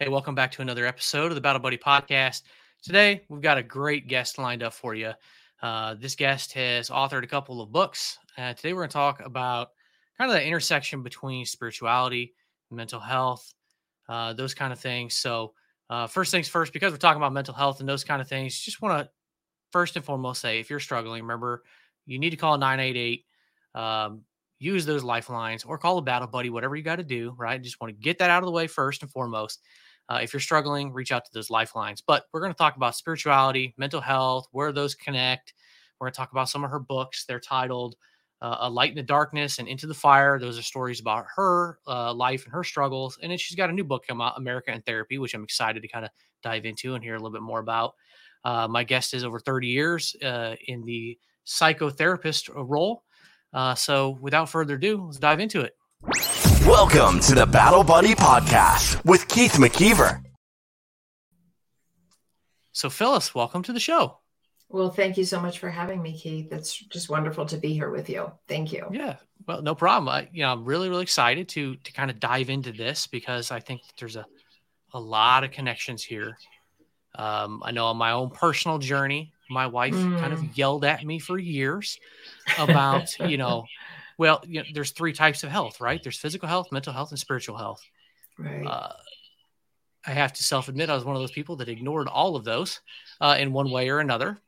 [0.00, 2.42] Hey, welcome back to another episode of the Battle Buddy Podcast.
[2.82, 5.12] Today, we've got a great guest lined up for you.
[5.62, 8.18] Uh, this guest has authored a couple of books.
[8.36, 9.68] Uh, today, we're going to talk about
[10.18, 12.34] kind of the intersection between spirituality,
[12.72, 13.54] mental health,
[14.08, 15.14] uh, those kind of things.
[15.14, 15.54] So,
[15.88, 18.58] uh, first things first, because we're talking about mental health and those kind of things,
[18.58, 19.10] just want to
[19.70, 21.62] first and foremost say if you're struggling, remember
[22.04, 23.24] you need to call 988.
[23.76, 24.22] Um,
[24.64, 27.62] use those lifelines or call a battle buddy, whatever you got to do, right?
[27.62, 29.60] Just want to get that out of the way first and foremost.
[30.08, 32.02] Uh, if you're struggling, reach out to those lifelines.
[32.06, 35.54] But we're going to talk about spirituality, mental health, where those connect.
[35.98, 37.24] We're going to talk about some of her books.
[37.24, 37.96] They're titled
[38.42, 40.38] uh, A Light in the Darkness and Into the Fire.
[40.38, 43.18] Those are stories about her uh, life and her struggles.
[43.22, 45.80] And then she's got a new book come out, America in Therapy, which I'm excited
[45.80, 46.10] to kind of
[46.42, 47.94] dive into and hear a little bit more about.
[48.44, 53.04] Uh, my guest is over 30 years uh, in the psychotherapist role.
[53.54, 55.76] Uh, so without further ado, let's dive into it.
[56.66, 60.22] Welcome to the Battle Buddy Podcast with Keith McKeever.
[62.72, 64.18] So, Phyllis, welcome to the show.
[64.68, 66.52] Well, thank you so much for having me, Keith.
[66.52, 68.32] It's just wonderful to be here with you.
[68.48, 68.88] Thank you.
[68.90, 69.16] Yeah,
[69.46, 70.08] well, no problem.
[70.08, 73.52] I, you know, I'm really, really excited to to kind of dive into this because
[73.52, 74.26] I think there's a
[74.92, 76.38] a lot of connections here.
[77.14, 80.18] Um, I know on my own personal journey, my wife mm.
[80.18, 80.56] kind of mm.
[80.56, 81.98] yelled at me for years
[82.58, 83.66] about, you know,
[84.18, 86.02] well, you know, there's three types of health, right?
[86.02, 87.82] There's physical health, mental health, and spiritual health.
[88.38, 88.66] Right.
[88.66, 88.92] Uh,
[90.06, 92.44] I have to self admit, I was one of those people that ignored all of
[92.44, 92.80] those
[93.20, 94.38] uh, in one way or another,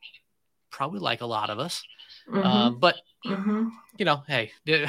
[0.69, 1.83] probably like a lot of us.
[2.29, 2.45] Mm-hmm.
[2.45, 3.69] Um, but, mm-hmm.
[3.97, 4.51] you know, hey,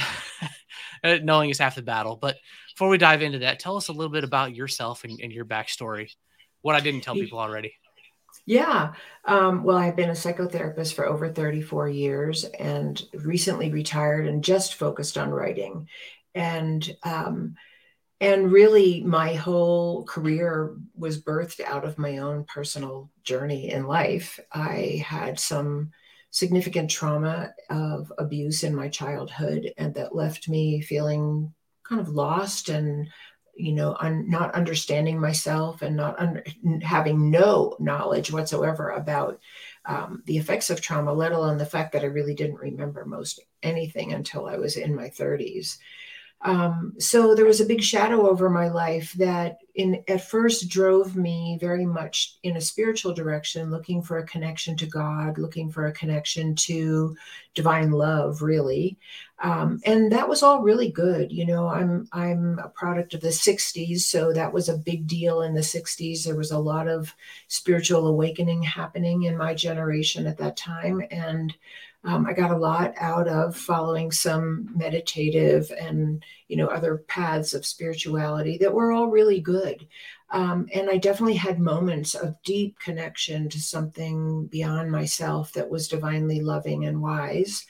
[1.04, 2.16] knowing is half the battle.
[2.16, 2.36] But
[2.74, 5.44] before we dive into that, tell us a little bit about yourself and, and your
[5.44, 6.10] backstory.
[6.60, 7.72] What I didn't tell people already.
[8.48, 8.94] Yeah.
[9.26, 14.76] Um, well, I've been a psychotherapist for over 34 years and recently retired and just
[14.76, 15.86] focused on writing.
[16.34, 17.56] And um,
[18.22, 24.40] and really my whole career was birthed out of my own personal journey in life.
[24.50, 25.90] I had some
[26.30, 31.52] significant trauma of abuse in my childhood and that left me feeling
[31.86, 33.08] kind of lost and
[33.58, 36.44] you know, I'm not understanding myself and not under,
[36.82, 39.40] having no knowledge whatsoever about
[39.84, 43.40] um, the effects of trauma, let alone the fact that I really didn't remember most
[43.62, 45.78] anything until I was in my 30s.
[46.42, 51.16] Um, so there was a big shadow over my life that in at first drove
[51.16, 55.86] me very much in a spiritual direction, looking for a connection to God, looking for
[55.86, 57.16] a connection to
[57.54, 58.96] divine love, really.
[59.40, 61.32] Um, and that was all really good.
[61.32, 65.42] You know, I'm I'm a product of the 60s, so that was a big deal
[65.42, 66.24] in the 60s.
[66.24, 67.12] There was a lot of
[67.48, 71.02] spiritual awakening happening in my generation at that time.
[71.10, 71.54] And
[72.04, 77.54] um, I got a lot out of following some meditative and you know other paths
[77.54, 79.86] of spirituality that were all really good.
[80.30, 85.88] Um, and I definitely had moments of deep connection to something beyond myself that was
[85.88, 87.64] divinely loving and wise.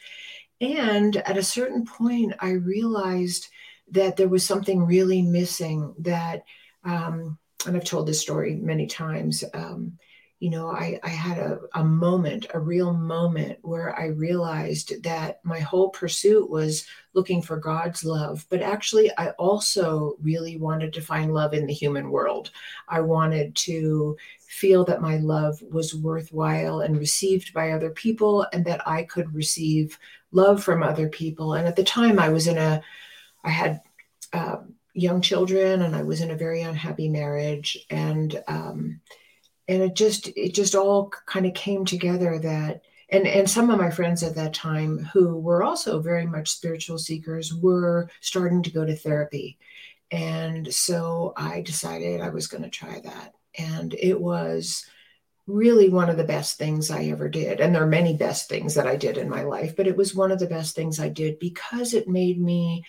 [0.61, 3.49] And at a certain point, I realized
[3.93, 6.43] that there was something really missing that,
[6.85, 9.45] um, and I've told this story many times.
[9.55, 9.99] Um,
[10.41, 15.41] you know, I, I had a, a moment, a real moment where I realized that
[15.43, 18.47] my whole pursuit was looking for God's love.
[18.49, 22.53] But actually, I also really wanted to find love in the human world.
[22.89, 24.17] I wanted to
[24.47, 29.35] feel that my love was worthwhile and received by other people, and that I could
[29.35, 29.99] receive
[30.31, 31.55] love from other people.
[31.55, 32.81] And at the time, I was in a,
[33.43, 33.81] I had,
[34.33, 37.87] um, young children and I was in a very unhappy marriage.
[37.89, 39.01] And, um,
[39.69, 43.79] and it just it just all kind of came together that and and some of
[43.79, 48.71] my friends at that time who were also very much spiritual seekers were starting to
[48.71, 49.59] go to therapy.
[50.11, 53.35] And so i decided i was going to try that.
[53.59, 54.87] And it was
[55.47, 57.61] really one of the best things i ever did.
[57.61, 60.15] And there are many best things that i did in my life but it was
[60.15, 62.85] one of the best things i did because it made me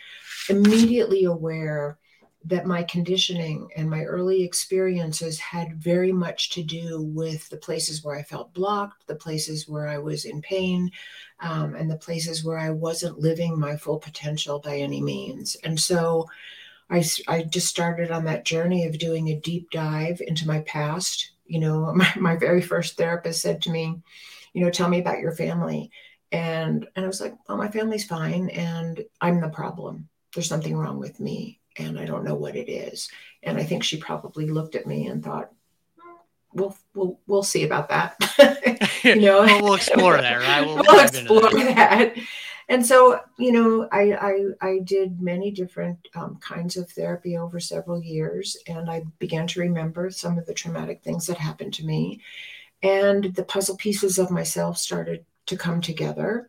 [0.50, 1.98] immediately aware
[2.46, 8.04] that my conditioning and my early experiences had very much to do with the places
[8.04, 10.90] where I felt blocked, the places where I was in pain,
[11.42, 15.58] um, and the places where I wasn't living my full potential by any means.
[15.64, 16.28] And so
[16.90, 21.32] I, I just started on that journey of doing a deep dive into my past.
[21.46, 24.02] You know, my, my very first therapist said to me,
[24.54, 25.92] you know, tell me about your family.
[26.32, 28.50] And, and I was like, well, my family's fine.
[28.50, 30.08] And I'm the problem.
[30.34, 33.10] There's something wrong with me and I don't know what it is.
[33.42, 35.52] And I think she probably looked at me and thought,
[36.54, 38.16] we'll we'll we'll see about that.
[39.04, 40.66] you know, well, we'll explore that, right?
[40.66, 42.16] We'll, we'll explore that.
[42.68, 47.60] and so you know I, I i did many different um, kinds of therapy over
[47.60, 51.86] several years and i began to remember some of the traumatic things that happened to
[51.86, 52.22] me
[52.84, 56.48] and the puzzle pieces of myself started to come together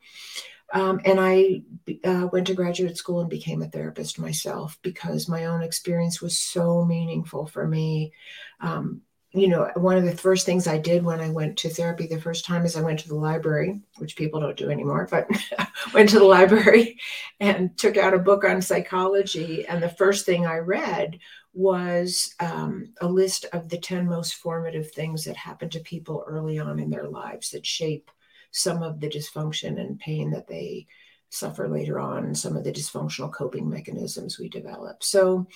[0.72, 1.62] um, and I
[2.04, 6.38] uh, went to graduate school and became a therapist myself because my own experience was
[6.38, 8.12] so meaningful for me.
[8.60, 9.02] Um,
[9.32, 12.20] you know, one of the first things I did when I went to therapy the
[12.20, 15.28] first time is I went to the library, which people don't do anymore, but
[15.94, 16.98] went to the library
[17.40, 19.66] and took out a book on psychology.
[19.66, 21.20] And the first thing I read
[21.52, 26.58] was um, a list of the 10 most formative things that happen to people early
[26.58, 28.10] on in their lives that shape
[28.50, 30.86] some of the dysfunction and pain that they
[31.30, 35.02] suffer later on, some of the dysfunctional coping mechanisms we develop.
[35.02, 35.46] So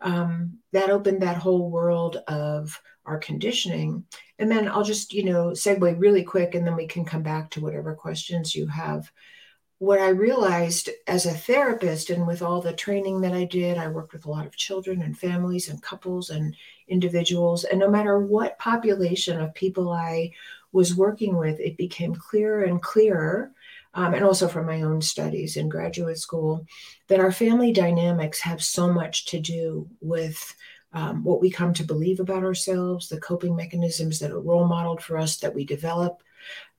[0.00, 4.04] um, that opened that whole world of our conditioning.
[4.38, 7.50] And then I'll just, you know, segue really quick and then we can come back
[7.50, 9.10] to whatever questions you have.
[9.78, 13.88] What I realized as a therapist and with all the training that I did, I
[13.88, 16.56] worked with a lot of children and families and couples and
[16.86, 17.64] individuals.
[17.64, 20.30] And no matter what population of people I
[20.72, 23.52] was working with, it became clearer and clearer,
[23.94, 26.66] um, and also from my own studies in graduate school,
[27.08, 30.54] that our family dynamics have so much to do with
[30.94, 35.02] um, what we come to believe about ourselves, the coping mechanisms that are role modeled
[35.02, 36.22] for us that we develop,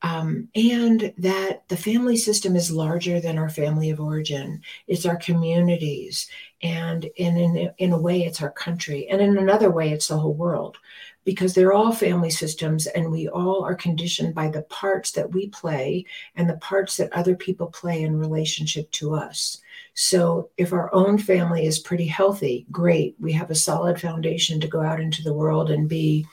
[0.02, 4.62] um, and that the family system is larger than our family of origin.
[4.88, 6.28] It's our communities,
[6.62, 10.18] and in, in, in a way, it's our country, and in another way, it's the
[10.18, 10.78] whole world
[11.26, 15.48] because they're all family systems and we all are conditioned by the parts that we
[15.50, 16.06] play
[16.36, 19.60] and the parts that other people play in relationship to us.
[19.94, 23.16] So if our own family is pretty healthy, great.
[23.20, 26.26] We have a solid foundation to go out into the world and be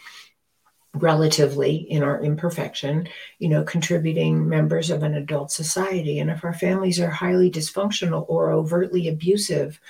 [0.94, 3.08] relatively in our imperfection,
[3.38, 6.18] you know, contributing members of an adult society.
[6.18, 9.80] And if our families are highly dysfunctional or overtly abusive,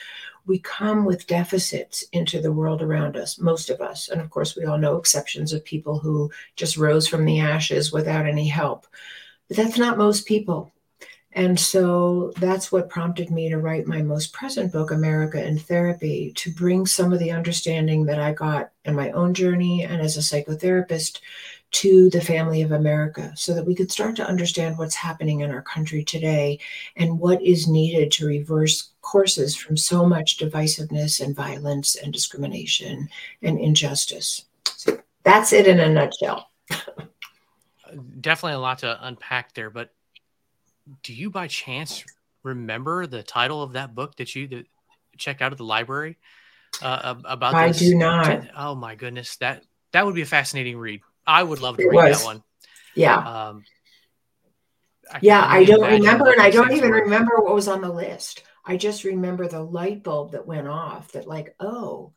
[0.47, 4.09] we come with deficits into the world around us, most of us.
[4.09, 7.93] And of course, we all know exceptions of people who just rose from the ashes
[7.93, 8.87] without any help.
[9.49, 10.73] But that's not most people.
[11.33, 16.33] And so that's what prompted me to write my most present book, America in Therapy,
[16.37, 20.17] to bring some of the understanding that I got in my own journey and as
[20.17, 21.21] a psychotherapist
[21.73, 25.51] to the family of America so that we could start to understand what's happening in
[25.51, 26.59] our country today
[26.97, 33.09] and what is needed to reverse courses from so much divisiveness and violence and discrimination
[33.43, 34.47] and injustice.
[34.65, 36.49] So that's it in a nutshell.
[38.21, 39.91] Definitely a lot to unpack there, but
[41.03, 42.05] do you by chance
[42.43, 44.67] remember the title of that book that you that
[45.19, 46.17] checked out at the library
[46.83, 47.55] uh, about?
[47.55, 48.49] I do not.
[48.57, 51.01] Oh my goodness, that that would be a fascinating read.
[51.31, 52.19] I would love to it read was.
[52.19, 52.43] that one.
[52.95, 53.17] Yeah.
[53.17, 53.65] Um,
[55.13, 57.03] I yeah, I don't remember, and I don't even were.
[57.03, 58.43] remember what was on the list.
[58.65, 61.13] I just remember the light bulb that went off.
[61.13, 62.13] That like, oh,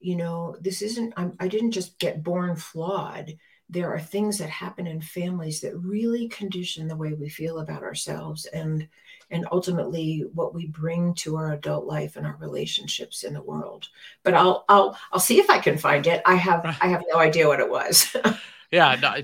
[0.00, 1.14] you know, this isn't.
[1.16, 3.36] I'm, I didn't just get born flawed.
[3.70, 7.82] There are things that happen in families that really condition the way we feel about
[7.82, 8.88] ourselves, and
[9.30, 13.88] and ultimately what we bring to our adult life and our relationships in the world.
[14.22, 16.20] But I'll I'll I'll see if I can find it.
[16.26, 18.14] I have I have no idea what it was.
[18.74, 19.14] yeah, no,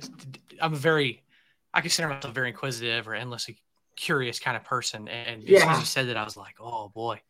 [0.60, 1.22] I'm a very
[1.72, 3.58] I consider myself a very inquisitive or endlessly
[3.96, 5.08] curious kind of person.
[5.08, 5.56] And yeah.
[5.56, 7.20] as soon as you said that, I was like, oh boy,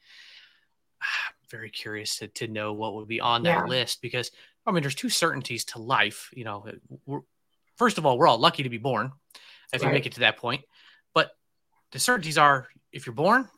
[1.01, 3.65] I'm very curious to, to know what would be on that yeah.
[3.65, 4.31] list because
[4.67, 6.31] I mean, there's two certainties to life.
[6.35, 6.67] You know,
[7.77, 9.13] first of all, we're all lucky to be born
[9.73, 9.89] if right.
[9.89, 10.63] you make it to that point.
[11.15, 11.31] But
[11.93, 13.49] the certainties are if you're born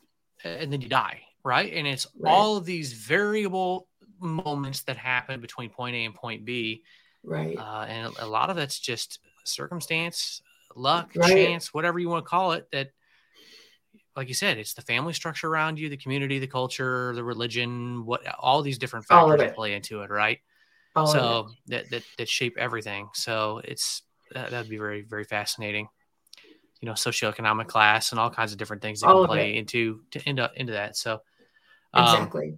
[0.44, 1.72] and then you die, right?
[1.72, 2.30] And it's right.
[2.30, 3.88] all of these variable
[4.20, 6.84] moments that happen between point A and point B.
[7.24, 7.56] Right.
[7.56, 10.42] Uh, and a lot of that's just circumstance,
[10.74, 11.30] luck, right.
[11.32, 12.68] chance, whatever you want to call it.
[12.72, 12.90] That,
[14.16, 18.04] like you said, it's the family structure around you, the community, the culture, the religion,
[18.04, 20.38] what all these different factors that play into it, right?
[20.94, 23.08] All so that, that that shape everything.
[23.14, 24.02] So it's
[24.32, 25.88] that, that'd be very very fascinating
[26.82, 30.00] you know socioeconomic class and all kinds of different things that all can play into
[30.10, 30.96] to into into that.
[30.96, 31.22] So
[31.94, 32.54] um, exactly.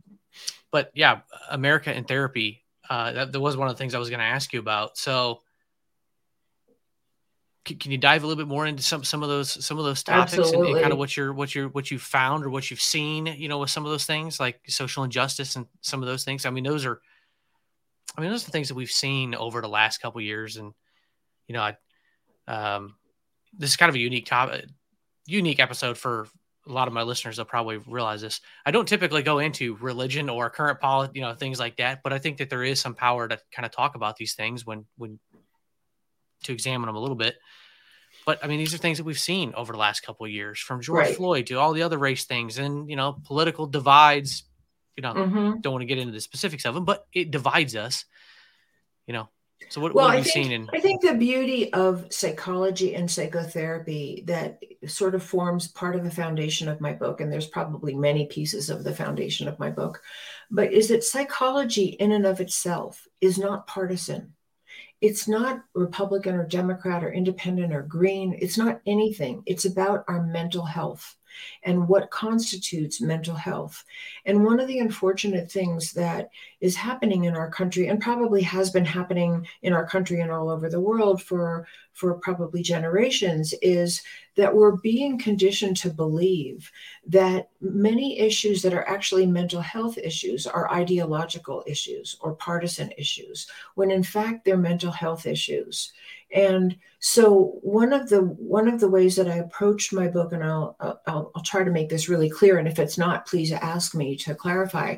[0.72, 2.63] But yeah, America in therapy.
[2.88, 4.98] Uh, that, that was one of the things I was going to ask you about.
[4.98, 5.40] So
[7.64, 9.84] can, can, you dive a little bit more into some some of those some of
[9.84, 12.70] those topics and, and, kind of what you're what you're what you found or what
[12.70, 16.06] you've seen you know with some of those things like social injustice and some of
[16.06, 16.44] those things?
[16.44, 17.00] I mean those are
[18.16, 20.56] i mean those are the things that we've seen over the last couple years.
[20.56, 20.74] And
[21.48, 21.76] you know i
[22.46, 22.96] um
[23.58, 24.66] this is kind of a unique topic,
[25.26, 26.26] unique episode for
[26.66, 27.36] a lot of my listeners.
[27.36, 28.40] They'll probably realize this.
[28.64, 32.02] I don't typically go into religion or current politics, you know, things like that.
[32.02, 34.64] But I think that there is some power to kind of talk about these things
[34.64, 35.18] when when
[36.44, 37.36] to examine them a little bit.
[38.26, 40.58] but I mean, these are things that we've seen over the last couple of years,
[40.58, 41.16] from George Right.
[41.16, 44.44] Floyd to all the other race things, and you know, political divides.
[44.96, 45.60] You know, Mhm.
[45.62, 48.04] don't want to get into the specifics of them, but it divides us.
[49.06, 49.28] You know,
[49.68, 50.70] so what, Well, what I have you think, seen in?
[50.72, 56.10] I think the beauty of psychology and psychotherapy that sort of forms part of the
[56.10, 60.02] foundation of my book, and there's probably many pieces of the foundation of my book,
[60.50, 64.34] but is that psychology in and of itself is not partisan.
[65.00, 68.38] It's not Republican or Democrat or independent or green.
[68.40, 69.42] It's not anything.
[69.44, 71.16] It's about our mental health
[71.62, 73.84] and what constitutes mental health.
[74.24, 78.70] And one of the unfortunate things that is happening in our country and probably has
[78.70, 84.02] been happening in our country and all over the world for for probably generations is
[84.34, 86.70] that we're being conditioned to believe
[87.06, 93.46] that many issues that are actually mental health issues are ideological issues or partisan issues
[93.76, 95.92] when in fact they're mental health issues
[96.34, 100.44] and so one of the one of the ways that i approached my book and
[100.44, 100.76] i'll
[101.06, 104.16] i'll, I'll try to make this really clear and if it's not please ask me
[104.18, 104.96] to clarify.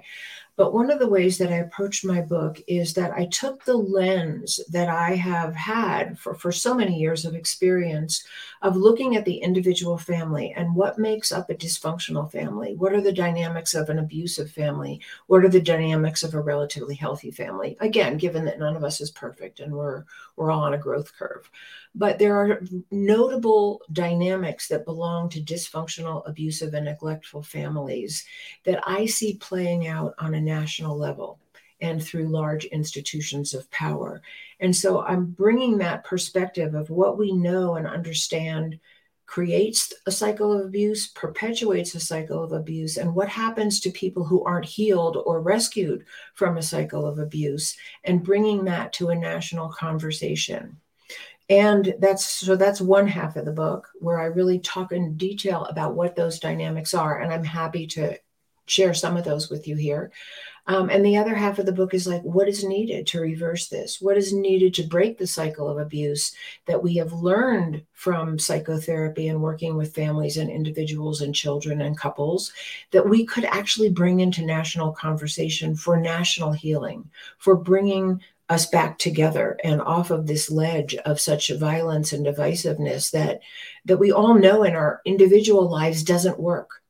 [0.56, 3.76] But one of the ways that I approached my book is that I took the
[3.76, 8.24] lens that I have had for, for so many years of experience
[8.66, 12.74] of looking at the individual family and what makes up a dysfunctional family.
[12.74, 15.00] What are the dynamics of an abusive family?
[15.28, 17.76] What are the dynamics of a relatively healthy family?
[17.78, 20.04] Again, given that none of us is perfect and we're
[20.34, 21.48] we're all on a growth curve.
[21.94, 28.24] But there are notable dynamics that belong to dysfunctional, abusive, and neglectful families
[28.64, 31.38] that I see playing out on a national level
[31.80, 34.22] and through large institutions of power.
[34.60, 38.78] And so I'm bringing that perspective of what we know and understand
[39.26, 44.24] creates a cycle of abuse, perpetuates a cycle of abuse, and what happens to people
[44.24, 49.14] who aren't healed or rescued from a cycle of abuse, and bringing that to a
[49.14, 50.76] national conversation.
[51.48, 55.64] And that's so that's one half of the book where i really talk in detail
[55.66, 58.18] about what those dynamics are and i'm happy to
[58.66, 60.10] share some of those with you here
[60.68, 63.68] um, and the other half of the book is like what is needed to reverse
[63.68, 64.00] this?
[64.00, 66.34] What is needed to break the cycle of abuse
[66.66, 71.96] that we have learned from psychotherapy and working with families and individuals and children and
[71.96, 72.52] couples
[72.90, 77.08] that we could actually bring into national conversation for national healing
[77.38, 83.10] for bringing us back together and off of this ledge of such violence and divisiveness
[83.10, 83.40] that
[83.84, 86.82] that we all know in our individual lives doesn't work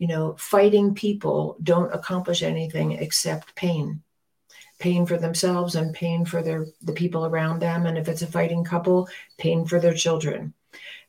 [0.00, 4.02] you know fighting people don't accomplish anything except pain
[4.80, 8.26] pain for themselves and pain for their the people around them and if it's a
[8.26, 10.52] fighting couple pain for their children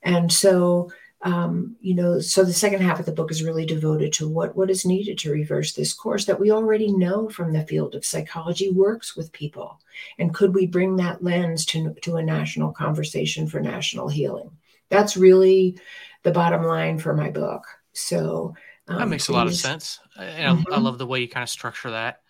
[0.03, 0.91] and so
[1.23, 4.55] um, you know, so the second half of the book is really devoted to what
[4.55, 8.03] what is needed to reverse this course that we already know from the field of
[8.03, 9.79] psychology works with people,
[10.17, 14.49] and could we bring that lens to to a national conversation for national healing?
[14.89, 15.77] That's really
[16.23, 17.65] the bottom line for my book.
[17.93, 18.55] So
[18.91, 19.99] um, That makes a lot of sense.
[20.17, 20.83] And I, I Mhm.
[20.83, 22.21] love the way you kind of structure that.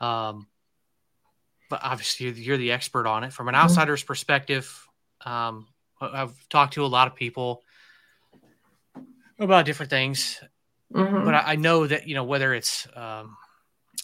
[0.00, 0.48] Um,
[1.70, 3.32] but obviously, you're, you're the expert on it.
[3.32, 3.60] From an Mhm.
[3.64, 4.86] outsider's perspective,
[5.24, 5.68] um,
[6.00, 7.62] I've talked to a lot of people
[9.38, 10.42] about different things,
[10.90, 11.24] Mhm.
[11.24, 13.36] but I, I know that you know whether it's um,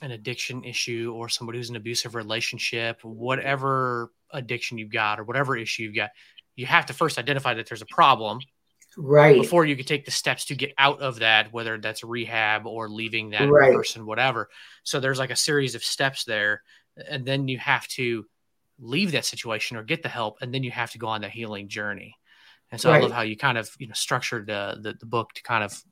[0.03, 5.25] an addiction issue or somebody who's in an abusive relationship, whatever addiction you've got or
[5.25, 6.11] whatever issue you've got,
[6.57, 8.41] you have to first identify that there's a problem
[8.97, 12.67] right, before you can take the steps to get out of that, whether that's rehab
[12.67, 13.73] or leaving that Right.
[13.73, 14.49] person, whatever.
[14.85, 16.63] So there's like a series of steps there,
[17.09, 18.27] and then you have to
[18.79, 21.31] leave that situation or get the help, and then you have to go on that
[21.31, 22.17] healing journey.
[22.73, 25.33] And so I love how you kind of you know structured uh, the the book
[25.35, 25.83] to kind of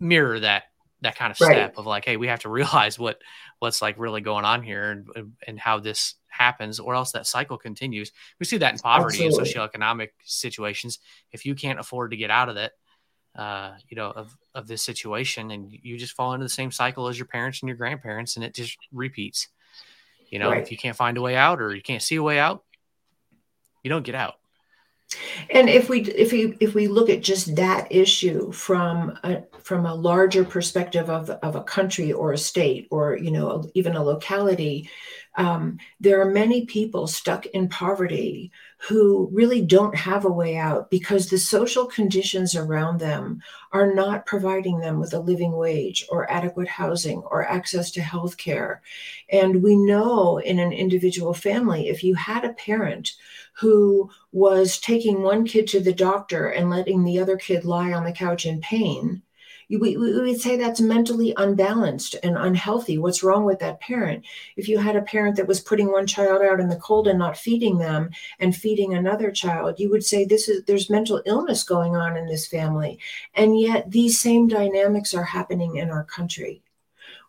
[0.00, 0.64] mirror that
[1.02, 1.38] that kind of Right.
[1.38, 3.20] step of like, hey, we have to realize what
[3.60, 7.58] what's like really going on here and and how this happens, or else that cycle
[7.58, 8.12] continues.
[8.38, 9.52] We see that in poverty Absolutely.
[9.52, 10.98] and socioeconomic situations.
[11.32, 12.72] If you can't afford to get out of it,
[13.36, 17.08] uh, you know, of of this situation, and you just fall into the same cycle
[17.08, 19.48] as your parents and your grandparents, and it just repeats.
[20.30, 20.62] You know, Right.
[20.62, 22.64] if you can't find a way out or you can't see a way out,
[23.82, 24.34] you don't get out.
[25.48, 29.86] And if we if we if we look at just that issue from a from
[29.86, 34.04] a larger perspective of of a country or a state or you know even a
[34.04, 34.90] locality,
[35.38, 40.90] um, there are many people stuck in poverty who really don't have a way out
[40.90, 43.40] because the social conditions around them
[43.72, 48.36] are not providing them with a living wage or adequate housing or access to health
[48.36, 48.82] care.
[49.30, 53.12] And we know in an individual family, if you had a parent
[53.52, 58.02] who was taking one kid to the doctor and letting the other kid lie on
[58.02, 59.22] the couch in pain,
[59.68, 62.96] we, we would say that's mentally unbalanced and unhealthy.
[62.96, 64.24] What's wrong with that parent?
[64.56, 67.18] If you had a parent that was putting one child out in the cold and
[67.18, 71.62] not feeding them and feeding another child, you would say this is there's mental illness
[71.62, 72.98] going on in this family.
[73.34, 76.62] And yet these same dynamics are happening in our country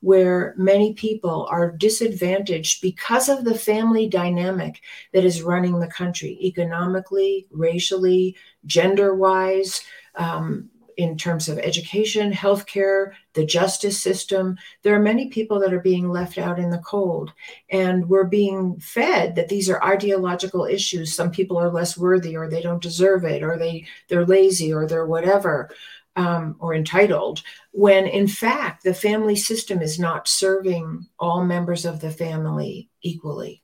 [0.01, 4.81] where many people are disadvantaged because of the family dynamic
[5.11, 9.83] that is running the country economically, racially, gender wise.
[10.15, 10.69] Um,
[10.99, 14.57] in terms of education, healthcare, the justice system.
[14.83, 17.31] There are many people that are being left out in the cold.
[17.69, 21.15] And we're being fed that these are ideological issues.
[21.15, 24.85] Some people are less worthy or they don't deserve it or they, they're lazy or
[24.87, 25.69] they're whatever.
[26.15, 32.01] Um, or entitled, when in fact the family system is not serving all members of
[32.01, 33.63] the family equally.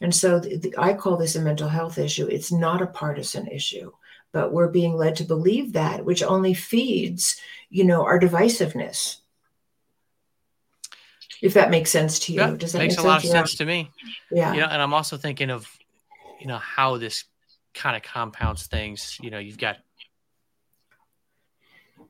[0.00, 2.26] And so the, the, I call this a mental health issue.
[2.26, 3.92] It's not a partisan issue
[4.32, 9.16] but we're being led to believe that, which only feeds, you know, our divisiveness.
[11.42, 13.54] If that makes sense to you, yeah, does that makes make a lot of sense
[13.56, 13.90] to me?
[14.30, 14.52] Yeah.
[14.52, 15.66] You know, and I'm also thinking of,
[16.38, 17.24] you know, how this
[17.72, 19.18] kind of compounds things.
[19.22, 19.78] You know, you've got,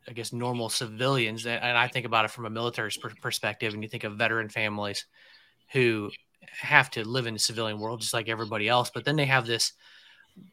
[0.08, 2.90] I guess, normal civilians, and I think about it from a military
[3.22, 5.06] perspective, and you think of veteran families
[5.72, 6.10] who
[6.60, 9.46] have to live in the civilian world just like everybody else, but then they have
[9.46, 9.72] this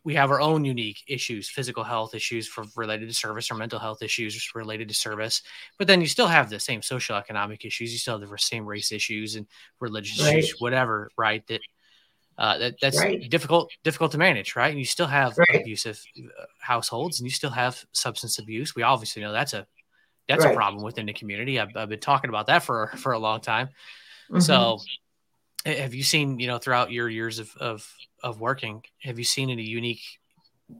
[0.04, 3.80] we have our own unique issues, physical health issues for related to service or mental
[3.80, 5.42] health issues related to service.
[5.77, 7.92] But then you still have the same social economic issues.
[7.92, 9.46] You still have the same race issues and
[9.80, 10.39] religious right.
[10.39, 11.46] issues, whatever, right?
[11.48, 11.62] That
[12.38, 13.30] uh, that that's right.
[13.30, 14.70] difficult difficult to manage, right?
[14.70, 15.62] And you still have right.
[15.62, 18.75] abusive uh, households, and you still have substance abuse.
[18.75, 19.66] We obviously know that's a
[20.27, 21.60] that's a problem within the community.
[21.60, 23.70] I've, I've, been talking about that for for a long time.
[24.30, 24.42] Mm-hmm.
[24.42, 24.80] So,
[25.74, 27.94] have you seen you know throughout your years of of
[28.24, 30.02] of working, have you seen any unique
[30.72, 30.76] uh,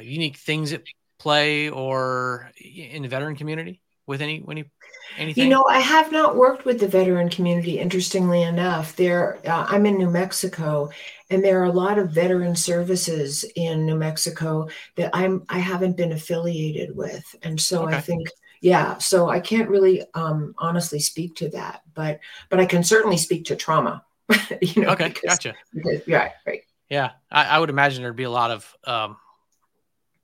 [0.00, 0.82] unique things at
[1.18, 4.70] play or in the veteran community with any any
[5.18, 5.44] anything?
[5.44, 7.78] You know, I have not worked with the veteran community.
[7.78, 10.90] Interestingly enough, there uh, I'm in New Mexico,
[11.30, 15.96] and there are a lot of veteran services in New Mexico that I'm I haven't
[15.96, 17.96] been affiliated with, and so okay.
[17.96, 18.28] I think
[18.60, 23.16] yeah so i can't really um, honestly speak to that but but i can certainly
[23.16, 24.04] speak to trauma
[24.60, 25.54] you know, okay, because, gotcha.
[25.74, 26.62] Because, yeah, right.
[26.88, 29.16] Yeah, I, I, would imagine there'd be a lot of um,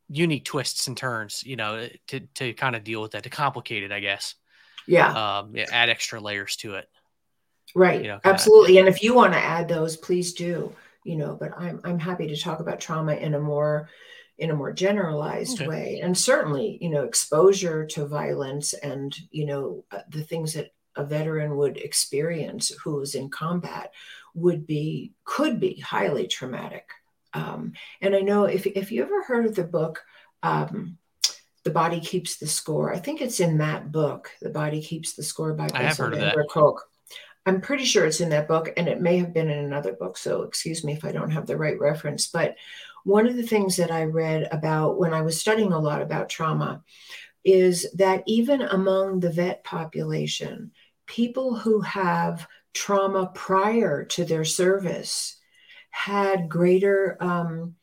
[0.08, 3.82] unique twists and turns, you know, to to kind of deal with that, to complicate
[3.82, 4.34] it, I guess.
[4.86, 5.38] Yeah.
[5.38, 6.88] Um, yeah, add extra layers to it.
[7.74, 8.00] Right.
[8.00, 8.78] You know, Absolutely.
[8.78, 10.74] And if you want to add those, please do.
[11.06, 13.88] You know, but I'm I'm happy to talk about trauma in a more
[14.38, 15.68] in a more generalized okay.
[15.68, 20.72] way and certainly you know exposure to violence and you know uh, the things that
[20.96, 23.92] a veteran would experience who is in combat
[24.34, 26.88] would be could be highly traumatic
[27.32, 30.02] um, and i know if, if you ever heard of the book
[30.42, 30.98] um,
[31.64, 35.22] the body keeps the score i think it's in that book the body keeps the
[35.22, 36.36] score by I have heard of that.
[36.50, 36.82] Kolk.
[37.46, 40.16] I'm pretty sure it's in that book and it may have been in another book
[40.16, 42.26] so excuse me if i don't have the right reference.
[42.26, 42.56] But
[43.04, 46.28] one of the things that i read about when i was studying a lot about
[46.28, 46.82] trauma
[47.44, 50.72] is that even among the vet population
[51.06, 55.38] people who have trauma prior to their service
[55.90, 57.74] had greater um,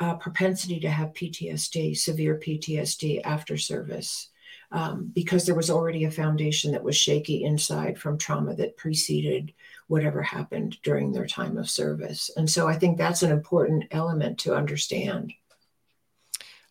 [0.00, 4.30] uh, propensity to have PTSD, severe PTSD after service,
[4.74, 9.54] um, because there was already a foundation that was shaky inside from trauma that preceded
[9.86, 12.28] whatever happened during their time of service.
[12.36, 15.32] And so I think that's an important element to understand.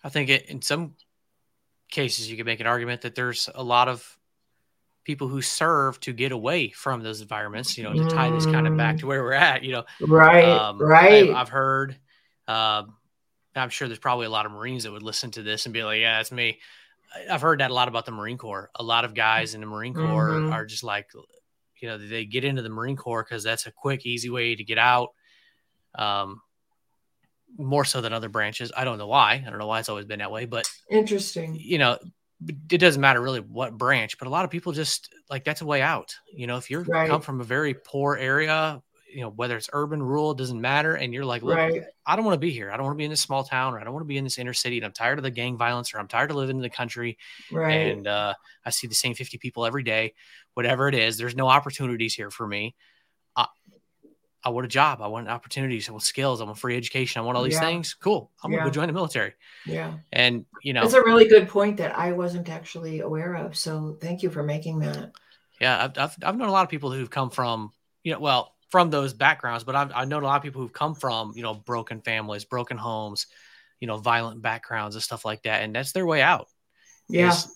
[0.03, 0.95] I think it, in some
[1.89, 4.17] cases, you could make an argument that there's a lot of
[5.05, 8.67] people who serve to get away from those environments, you know, to tie this kind
[8.67, 9.85] of back to where we're at, you know.
[10.01, 11.29] Right, um, right.
[11.29, 11.95] I, have heard,
[12.49, 12.95] um,
[13.55, 15.85] I'm sure there's probably a lot of Marines that would listen to this and be
[15.85, 16.59] like, yeah, that's me.
[17.29, 18.69] I've heard that a lot about the Marine Corps.
[18.75, 20.53] A lot of guys in the Marine Corps mm-hmm.
[20.53, 21.09] are just like,
[21.81, 24.63] you know, they get into the Marine Corps because that's a quick, easy way to
[24.63, 25.09] get out.
[25.95, 26.41] Um,
[27.57, 28.71] more so than other branches.
[28.75, 29.43] I don't know why.
[29.45, 31.55] I don't know why it's always been that way, but interesting.
[31.59, 31.97] You know,
[32.47, 35.65] it doesn't matter really what branch, but a lot of people just like that's a
[35.65, 36.15] way out.
[36.33, 37.09] You know, if you're right.
[37.09, 38.81] come from a very poor area,
[39.13, 40.95] you know, whether it's urban, rural, doesn't matter.
[40.95, 41.83] And you're like, look, right.
[42.05, 42.71] I don't want to be here.
[42.71, 44.17] I don't want to be in this small town or I don't want to be
[44.17, 44.77] in this inner city.
[44.77, 47.17] And I'm tired of the gang violence or I'm tired of living in the country.
[47.51, 47.91] Right.
[47.91, 48.33] And uh,
[48.65, 50.13] I see the same 50 people every day,
[50.53, 51.17] whatever it is.
[51.17, 52.75] There's no opportunities here for me.
[54.45, 55.01] I want a job.
[55.01, 55.87] I want opportunities.
[55.87, 56.41] I want skills.
[56.41, 57.21] I want free education.
[57.21, 57.61] I want all these yeah.
[57.61, 57.93] things.
[57.93, 58.29] Cool.
[58.43, 58.59] I'm yeah.
[58.59, 59.33] gonna go join the military.
[59.65, 59.93] Yeah.
[60.11, 63.55] And you know, that's a really good point that I wasn't actually aware of.
[63.55, 65.11] So thank you for making that.
[65.61, 67.71] Yeah, I've I've, I've known a lot of people who've come from
[68.03, 70.73] you know well from those backgrounds, but I've I've known a lot of people who've
[70.73, 73.27] come from you know broken families, broken homes,
[73.79, 76.47] you know, violent backgrounds and stuff like that, and that's their way out.
[77.07, 77.29] Yeah.
[77.29, 77.47] is,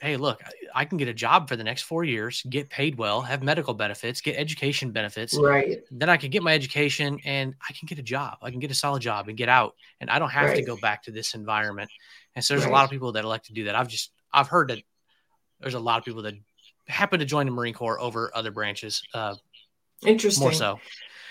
[0.00, 2.98] hey, look, I, I can get a job for the next four years, get paid
[2.98, 5.38] well, have medical benefits, get education benefits.
[5.38, 5.84] Right.
[5.92, 8.38] Then I can get my education and I can get a job.
[8.42, 10.76] I can get a solid job and get out, and I don't have to go
[10.76, 11.88] back to this environment.
[12.34, 13.76] And so there's a lot of people that elect to do that.
[13.76, 14.82] I've just I've heard that
[15.60, 16.34] there's a lot of people that
[16.88, 19.36] happen to join the Marine Corps over other branches, uh,
[20.06, 20.44] Interesting.
[20.44, 20.80] more so.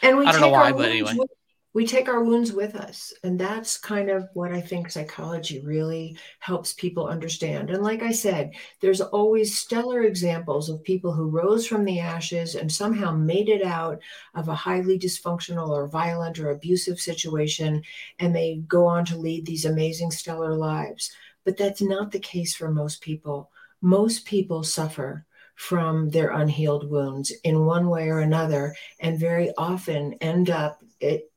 [0.01, 1.13] And we I don't know why, but anyway.
[1.17, 1.29] with-
[1.73, 3.13] we take our wounds with us.
[3.23, 7.69] And that's kind of what I think psychology really helps people understand.
[7.69, 8.51] And like I said,
[8.81, 13.63] there's always stellar examples of people who rose from the ashes and somehow made it
[13.63, 13.99] out
[14.33, 17.83] of a highly dysfunctional or violent or abusive situation.
[18.17, 21.11] And they go on to lead these amazing, stellar lives.
[21.45, 23.51] But that's not the case for most people.
[23.81, 25.25] Most people suffer
[25.59, 31.29] from their unhealed wounds in one way or another and very often end up it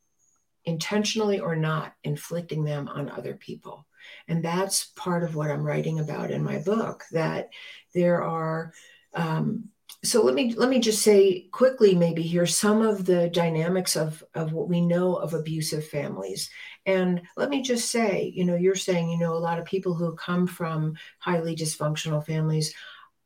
[0.64, 3.84] intentionally or not inflicting them on other people.
[4.28, 7.50] And that's part of what i'm writing about in my book that
[7.94, 8.72] there are
[9.14, 9.68] um,
[10.04, 14.22] so let me let me just say quickly maybe here some of the dynamics of
[14.34, 16.48] of what we know of abusive families.
[16.86, 19.94] And let me just say you know you're saying you know a lot of people
[19.94, 22.74] who come from highly dysfunctional families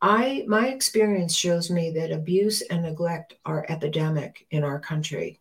[0.00, 5.40] I my experience shows me that abuse and neglect are epidemic in our country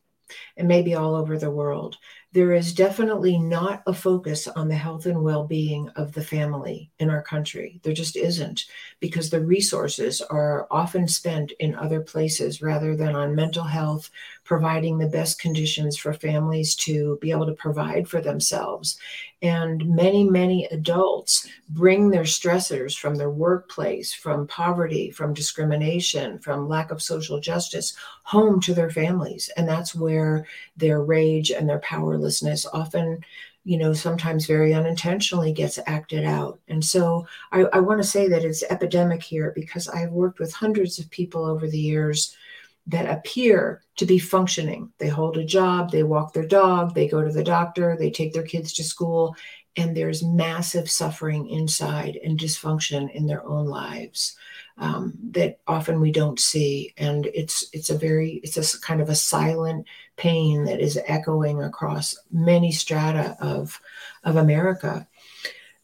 [0.57, 1.97] and maybe all over the world.
[2.31, 7.09] There is definitely not a focus on the health and well-being of the family in
[7.09, 7.79] our country.
[7.83, 8.65] There just isn't
[8.99, 14.09] because the resources are often spent in other places rather than on mental health,
[14.45, 18.97] providing the best conditions for families to be able to provide for themselves.
[19.41, 26.69] And many, many adults bring their stressors from their workplace, from poverty, from discrimination, from
[26.69, 29.49] lack of social justice home to their families.
[29.57, 30.45] And that's where
[30.77, 33.25] their rage and their powerlessness often,
[33.63, 36.59] you know, sometimes very unintentionally gets acted out.
[36.67, 40.53] And so I, I want to say that it's epidemic here because I've worked with
[40.53, 42.37] hundreds of people over the years
[42.87, 44.91] that appear to be functioning.
[44.97, 48.33] They hold a job, they walk their dog, they go to the doctor, they take
[48.33, 49.35] their kids to school,
[49.77, 54.37] and there's massive suffering inside and dysfunction in their own lives
[54.77, 56.93] um, that often we don't see.
[56.97, 61.61] And it's it's a very it's a kind of a silent pain that is echoing
[61.61, 63.79] across many strata of
[64.23, 65.07] of America.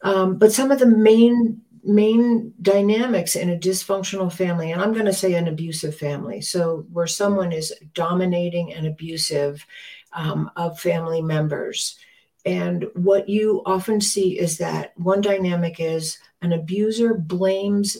[0.03, 5.05] Um, but some of the main main dynamics in a dysfunctional family, and I'm going
[5.05, 9.65] to say an abusive family, so where someone is dominating and abusive
[10.13, 11.97] um, of family members.
[12.45, 17.97] And what you often see is that one dynamic is an abuser blames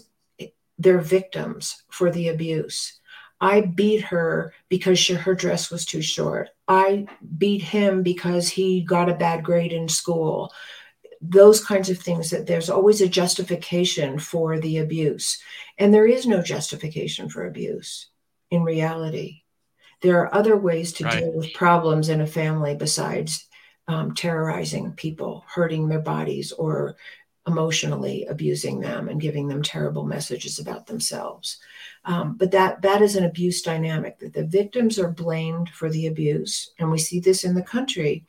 [0.78, 3.00] their victims for the abuse.
[3.40, 6.50] I beat her because she, her dress was too short.
[6.68, 10.54] I beat him because he got a bad grade in school
[11.22, 15.40] those kinds of things that there's always a justification for the abuse.
[15.78, 18.10] And there is no justification for abuse
[18.50, 19.44] in reality.
[20.02, 21.20] There are other ways to Right.
[21.20, 23.48] deal with problems in a family besides
[23.88, 26.96] um, terrorizing people hurting their bodies or
[27.48, 31.58] emotionally abusing them and giving them terrible messages about themselves.
[32.06, 36.08] Um, but that that is an abuse dynamic that the victims are blamed for the
[36.08, 36.72] abuse.
[36.80, 38.26] And we see this in the country.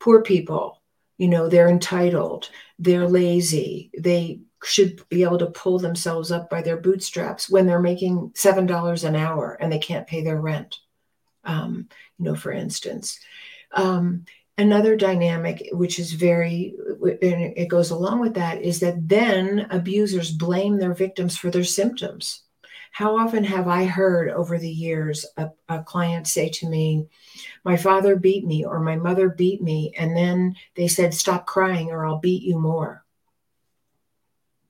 [0.00, 0.77] Poor people
[1.18, 6.62] you know they're entitled they're lazy they should be able to pull themselves up by
[6.62, 10.76] their bootstraps when they're making seven dollars an hour and they can't pay their rent.
[11.44, 13.18] Um, you know for instance.
[13.72, 14.24] Um,
[14.56, 20.32] another dynamic which is very and it goes along with that is that then abusers
[20.32, 22.42] blame their victims for their symptoms
[22.98, 27.06] how often have i heard over the years a, a client say to me
[27.64, 31.92] my father beat me or my mother beat me and then they said stop crying
[31.92, 33.04] or i'll beat you more.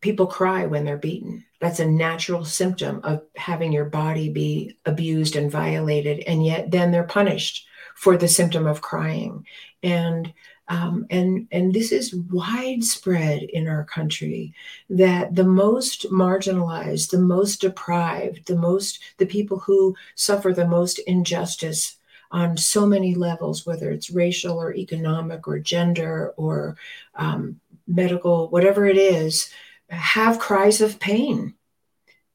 [0.02, 1.46] People cry when they're beaten.
[1.58, 6.92] That's a natural symptom of having your body be abused and violated and yet then
[6.92, 9.46] they're punished for the symptom of crying.
[9.82, 10.34] And
[10.68, 14.52] um, and and this is widespread in our country
[14.90, 20.98] that the most marginalized the most deprived the most the people who suffer the most
[21.00, 21.96] injustice
[22.30, 26.76] on so many levels whether it's racial or economic or gender or
[27.14, 29.50] um, medical whatever it is
[29.88, 31.54] have cries of pain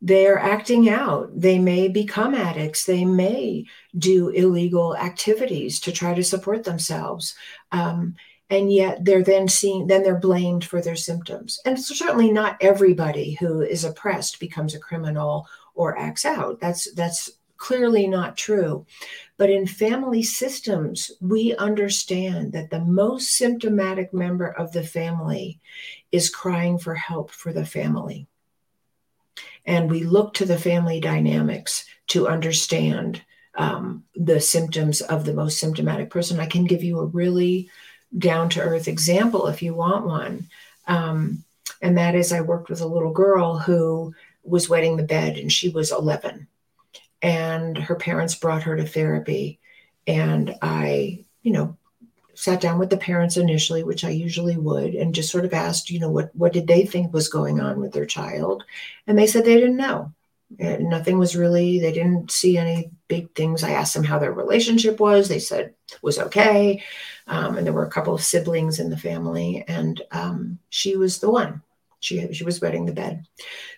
[0.05, 1.31] they're acting out.
[1.33, 2.83] They may become addicts.
[2.83, 3.65] They may
[3.97, 7.35] do illegal activities to try to support themselves.
[7.71, 8.15] Um,
[8.49, 11.57] and yet they're then seen, then they're blamed for their symptoms.
[11.65, 16.59] And certainly not everybody who is oppressed becomes a criminal or acts out.
[16.59, 18.85] That's that's clearly not true.
[19.37, 25.61] But in family systems, we understand that the most symptomatic member of the family
[26.11, 28.27] is crying for help for the family.
[29.65, 33.21] And we look to the family dynamics to understand
[33.55, 36.39] um, the symptoms of the most symptomatic person.
[36.39, 37.69] I can give you a really
[38.17, 40.47] down to earth example if you want one.
[40.87, 41.43] Um,
[41.81, 45.51] and that is, I worked with a little girl who was wetting the bed and
[45.51, 46.47] she was 11.
[47.21, 49.59] And her parents brought her to therapy.
[50.05, 51.77] And I, you know,
[52.35, 55.89] sat down with the parents initially, which I usually would, and just sort of asked,
[55.89, 58.63] you know, what what did they think was going on with their child,
[59.07, 60.13] and they said they didn't know.
[60.59, 61.79] And nothing was really.
[61.79, 63.63] They didn't see any big things.
[63.63, 65.27] I asked them how their relationship was.
[65.27, 66.83] They said was okay,
[67.27, 71.19] um, and there were a couple of siblings in the family, and um, she was
[71.19, 71.61] the one.
[72.01, 73.25] She she was wetting the bed.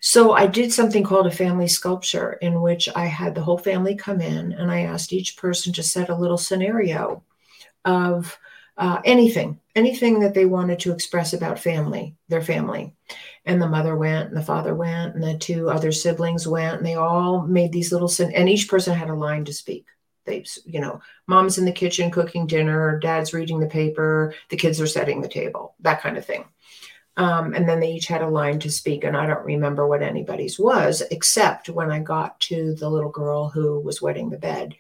[0.02, 3.96] So I did something called a family sculpture, in which I had the whole family
[3.96, 7.24] come in, and I asked each person to set a little scenario
[7.86, 8.38] of
[8.78, 12.94] uh, anything, anything that they wanted to express about family, their family.
[13.46, 16.86] And the mother went, and the father went, and the two other siblings went, and
[16.86, 19.86] they all made these little, and each person had a line to speak.
[20.26, 24.82] They, you know, mom's in the kitchen cooking dinner, dad's reading the paper, the kids
[24.82, 26.46] are setting the table, that kind of thing.
[27.18, 30.02] Um, and then they each had a line to speak, and I don't remember what
[30.02, 34.76] anybody's was, except when I got to the little girl who was wetting the bed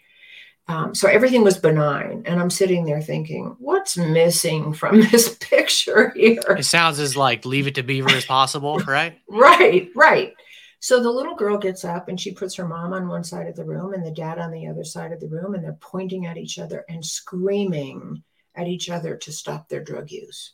[0.67, 2.23] um, so everything was benign.
[2.25, 6.41] And I'm sitting there thinking, what's missing from this picture here?
[6.57, 9.19] It sounds as like leave it to Beaver as possible, right?
[9.27, 10.33] right, right.
[10.79, 13.55] So the little girl gets up and she puts her mom on one side of
[13.55, 16.25] the room and the dad on the other side of the room, and they're pointing
[16.25, 18.23] at each other and screaming
[18.55, 20.53] at each other to stop their drug use.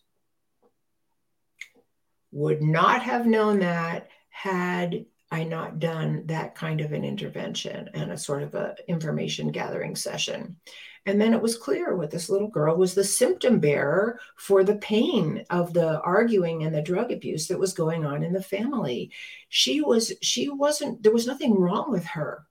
[2.32, 8.12] Would not have known that had I not done that kind of an intervention and
[8.12, 10.58] a sort of a information gathering session.
[11.06, 14.76] And then it was clear what this little girl was the symptom bearer for the
[14.76, 19.12] pain of the arguing and the drug abuse that was going on in the family.
[19.50, 22.46] She was, she wasn't, there was nothing wrong with her.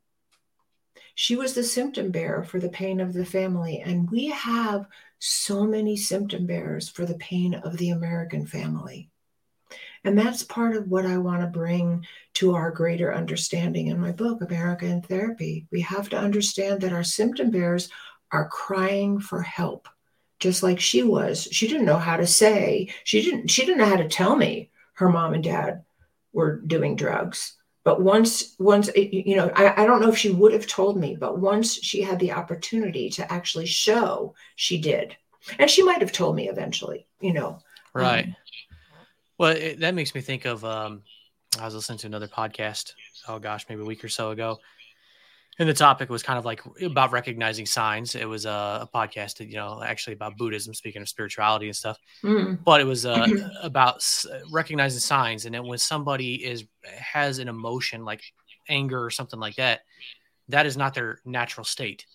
[1.15, 3.83] She was the symptom bearer for the pain of the family.
[3.85, 4.87] And we have
[5.21, 9.11] so many symptom bearers for the pain of the American family.
[10.03, 12.07] And that's part of what I want to bring
[12.41, 15.67] to our greater understanding in my book, America in Therapy.
[15.71, 17.91] We have to understand that our symptom bearers
[18.33, 19.87] are crying for help,
[20.39, 21.47] just like she was.
[21.53, 24.71] She didn't know how to say, she didn't, she didn't know how to tell me
[24.95, 25.85] her mom and dad
[26.33, 27.59] were doing drugs.
[27.85, 31.17] But once, once, you know, I, I don't know if she would have told me,
[31.21, 35.15] but once she had the opportunity to actually show, she did.
[35.59, 37.59] And she might have told me eventually, you know.
[37.93, 38.25] Right.
[38.25, 38.37] Um,
[39.37, 41.03] well, it, that makes me think of um,
[41.59, 42.93] I was listening to another podcast.
[43.29, 44.59] Oh gosh, maybe a week or so ago,
[45.59, 48.15] and the topic was kind of like about recognizing signs.
[48.15, 48.49] It was a,
[48.83, 51.99] a podcast, that, you know, actually about Buddhism, speaking of spirituality and stuff.
[52.23, 52.63] Mm.
[52.65, 53.27] But it was uh,
[53.63, 54.03] about
[54.51, 58.23] recognizing signs, and then when somebody is has an emotion like
[58.69, 59.81] anger or something like that,
[60.49, 62.07] that is not their natural state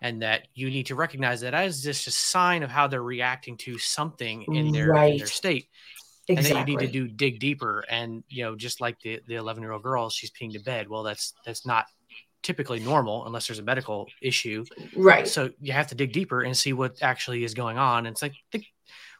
[0.00, 3.56] and that you need to recognize that as just a sign of how they're reacting
[3.56, 5.12] to something in their, right.
[5.12, 5.66] in their state.
[6.28, 6.36] Exactly.
[6.36, 7.84] And then you need to do dig deeper.
[7.88, 10.88] And you know, just like the the 11 year old girl, she's peeing to bed.
[10.88, 11.86] Well, that's that's not
[12.42, 14.64] typically normal unless there's a medical issue.
[14.96, 15.26] Right.
[15.26, 18.06] So you have to dig deeper and see what actually is going on.
[18.06, 18.64] And it's like the,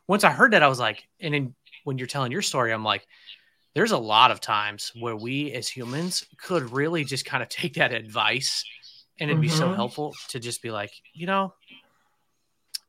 [0.07, 2.85] once I heard that, I was like, and then when you're telling your story, I'm
[2.85, 3.07] like,
[3.75, 7.75] there's a lot of times where we as humans could really just kind of take
[7.75, 8.65] that advice
[9.21, 9.43] and it'd mm-hmm.
[9.43, 9.75] be so mm-hmm.
[9.75, 11.53] helpful to just be like, you know,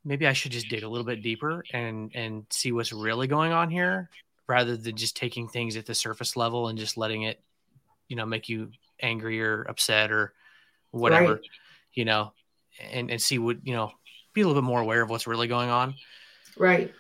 [0.03, 3.51] maybe I should just dig a little bit deeper and and see what's really going
[3.51, 4.09] on here
[4.47, 7.41] rather than just taking things at the surface level and just letting it
[8.07, 10.33] you know make you angry or upset or
[10.91, 11.41] whatever right.
[11.93, 12.33] you know
[12.91, 13.91] and and see what you know
[14.33, 15.93] be a little bit more aware of what's really going on
[16.57, 16.93] right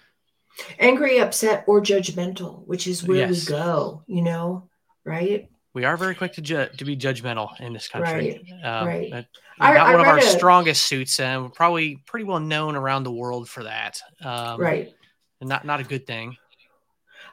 [0.77, 3.49] angry upset or judgmental which is where yes.
[3.49, 4.67] we go you know
[5.03, 8.41] right we are very quick to ju- to be judgmental in this country.
[8.51, 8.63] Right.
[8.63, 9.11] Um, right.
[9.11, 9.25] not
[9.59, 13.03] I, one I of our a, strongest suits, and we're probably pretty well known around
[13.03, 14.01] the world for that.
[14.21, 14.93] Um, right.
[15.41, 16.37] And not not a good thing.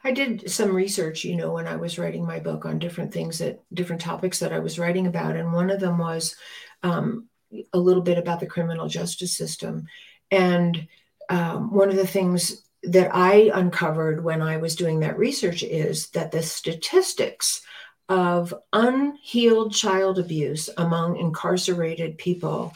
[0.03, 3.39] I did some research, you know, when I was writing my book on different things
[3.39, 6.35] that different topics that I was writing about, and one of them was
[6.83, 7.27] um,
[7.73, 9.87] a little bit about the criminal justice system,
[10.29, 10.87] and
[11.29, 16.09] um, one of the things that I uncovered when I was doing that research is
[16.11, 17.61] that the statistics
[18.09, 22.73] of unhealed child abuse among incarcerated people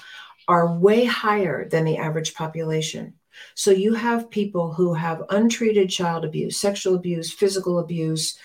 [0.47, 3.13] are way higher than the average population.
[3.55, 8.37] So you have people who have untreated child abuse, sexual abuse, physical abuse,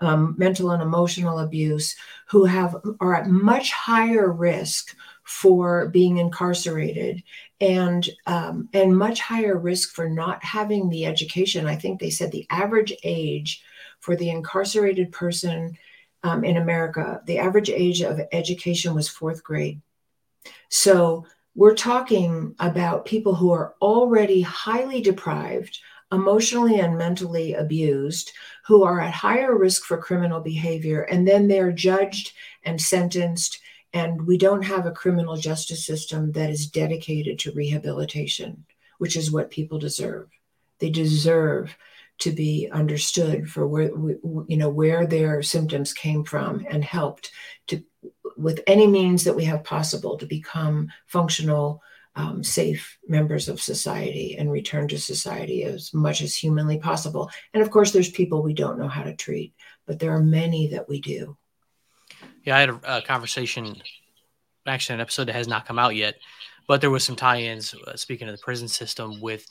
[0.00, 1.94] um, mental and emotional abuse
[2.26, 7.22] who have are at much higher risk for being incarcerated
[7.60, 11.66] and um, and much higher risk for not having the education.
[11.66, 13.62] I think they said the average age
[14.00, 15.76] for the incarcerated person
[16.28, 19.80] um, in America, the average age of education was fourth grade.
[20.68, 25.78] So we're talking about people who are already highly deprived,
[26.12, 28.32] emotionally and mentally abused,
[28.66, 33.60] who are at higher risk for criminal behavior, and then they're judged and sentenced.
[33.94, 38.66] And we don't have a criminal justice system that is dedicated to rehabilitation,
[38.98, 40.28] which is what people deserve.
[40.78, 41.76] They deserve
[42.18, 47.30] to be understood for where you know where their symptoms came from and helped
[47.66, 47.82] to
[48.36, 51.82] with any means that we have possible to become functional
[52.16, 57.30] um, safe members of society and return to society as much as humanly possible.
[57.54, 59.54] And of course there's people we don't know how to treat
[59.86, 61.36] but there are many that we do.
[62.44, 63.76] Yeah i had a, a conversation
[64.66, 66.16] actually an episode that has not come out yet
[66.66, 69.46] but there was some tie-ins uh, speaking of the prison system with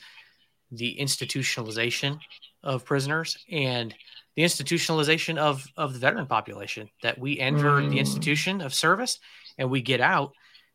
[0.71, 2.19] the institutionalization
[2.67, 3.95] of prisoners and
[4.35, 7.89] the institutionalization of of the veteran population that we enter mm.
[7.89, 9.19] the institution of service
[9.57, 10.33] and we get out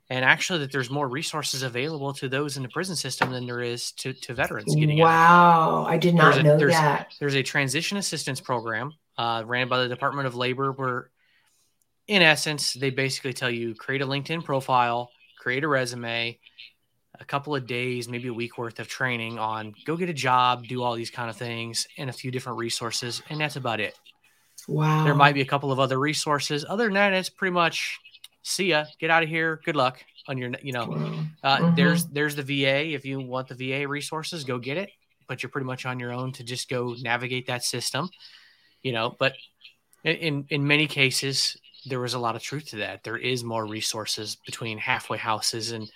[0.09, 3.61] and actually that there's more resources available to those in the prison system than there
[3.61, 5.87] is to, to veterans getting wow out.
[5.87, 9.69] i did not there's know a, there's, that there's a transition assistance program uh, ran
[9.69, 11.11] by the department of labor where
[12.09, 16.39] in essence they basically tell you create a linkedin profile create a resume
[17.21, 20.67] a couple of days, maybe a week worth of training on go get a job,
[20.67, 23.99] do all these kind of things, and a few different resources, and that's about it.
[24.69, 25.05] Wow.
[25.05, 26.65] There might be a couple of other resources.
[26.69, 27.99] Other than that, it's pretty much
[28.43, 30.83] see ya, get out of here, good luck on your, you know.
[31.43, 31.75] Uh, mm-hmm.
[31.75, 32.93] There's there's the VA.
[32.95, 34.91] If you want the VA resources, go get it.
[35.29, 38.09] But you're pretty much on your own to just go navigate that system,
[38.83, 39.17] you know.
[39.19, 39.35] But
[40.05, 43.03] in in many cases, there was a lot of truth to that.
[43.05, 45.91] There is more resources between halfway houses and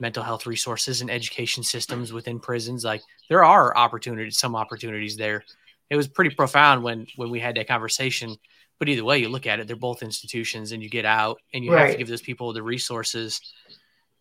[0.00, 2.84] mental health resources and education systems within prisons.
[2.84, 5.44] Like there are opportunities, some opportunities there.
[5.90, 8.36] It was pretty profound when when we had that conversation.
[8.78, 11.64] But either way, you look at it, they're both institutions, and you get out, and
[11.64, 11.82] you right.
[11.82, 13.40] have to give those people the resources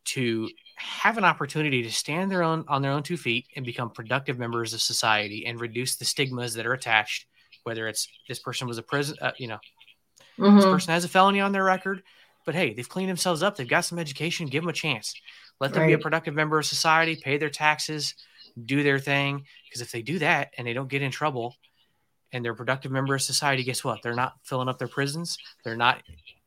[0.04, 3.90] to have an opportunity to stand their own on their own two feet and become
[3.90, 7.26] productive members of society and reduce the stigmas that are attached.
[7.64, 9.60] Whether it's this person was a prison, uh, you know,
[10.38, 10.56] mm-hmm.
[10.56, 12.04] this person has a felony on their record,
[12.46, 13.56] but hey, they've cleaned themselves up.
[13.56, 14.48] They've got some education.
[14.48, 15.14] Give them a chance.
[15.62, 15.90] Let them right.
[15.90, 18.16] be a productive member of society, pay their taxes,
[18.66, 19.46] do their thing.
[19.66, 21.56] Because if they do that and they don't get in trouble
[22.34, 24.02] and they're a productive member of society, guess what?
[24.02, 25.38] They're not filling up their prisons.
[25.64, 26.02] They're not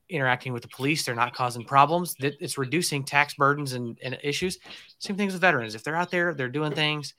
[0.08, 1.04] interacting with the police.
[1.04, 2.16] They're not causing problems.
[2.18, 4.58] It's reducing tax burdens and, and issues.
[4.98, 5.76] Same things with veterans.
[5.76, 7.14] If they're out there, they're doing things,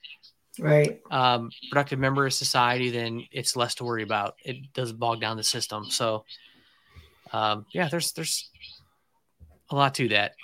[0.58, 1.00] right?
[1.10, 4.36] Um, productive member of society, then it's less to worry about.
[4.44, 5.86] It does bog down the system.
[5.86, 6.26] So,
[7.32, 8.50] um, yeah, there's there's
[9.70, 10.34] a lot to that.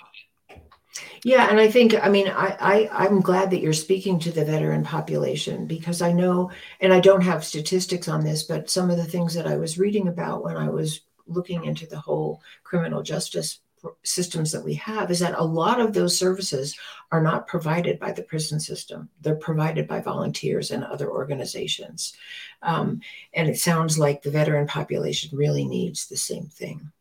[1.23, 4.45] Yeah, and I think I mean I, I I'm glad that you're speaking to the
[4.45, 6.51] veteran population because I know,
[6.81, 9.79] and I don't have statistics on this, but some of the things that I was
[9.79, 13.59] reading about when I was looking into the whole criminal justice
[14.03, 16.77] systems that we have is that a lot of those services
[17.11, 19.09] are not provided by the prison system.
[19.21, 22.13] They're provided by volunteers and other organizations.
[22.61, 23.01] Um,
[23.33, 26.91] and it sounds like the veteran population really needs the same thing.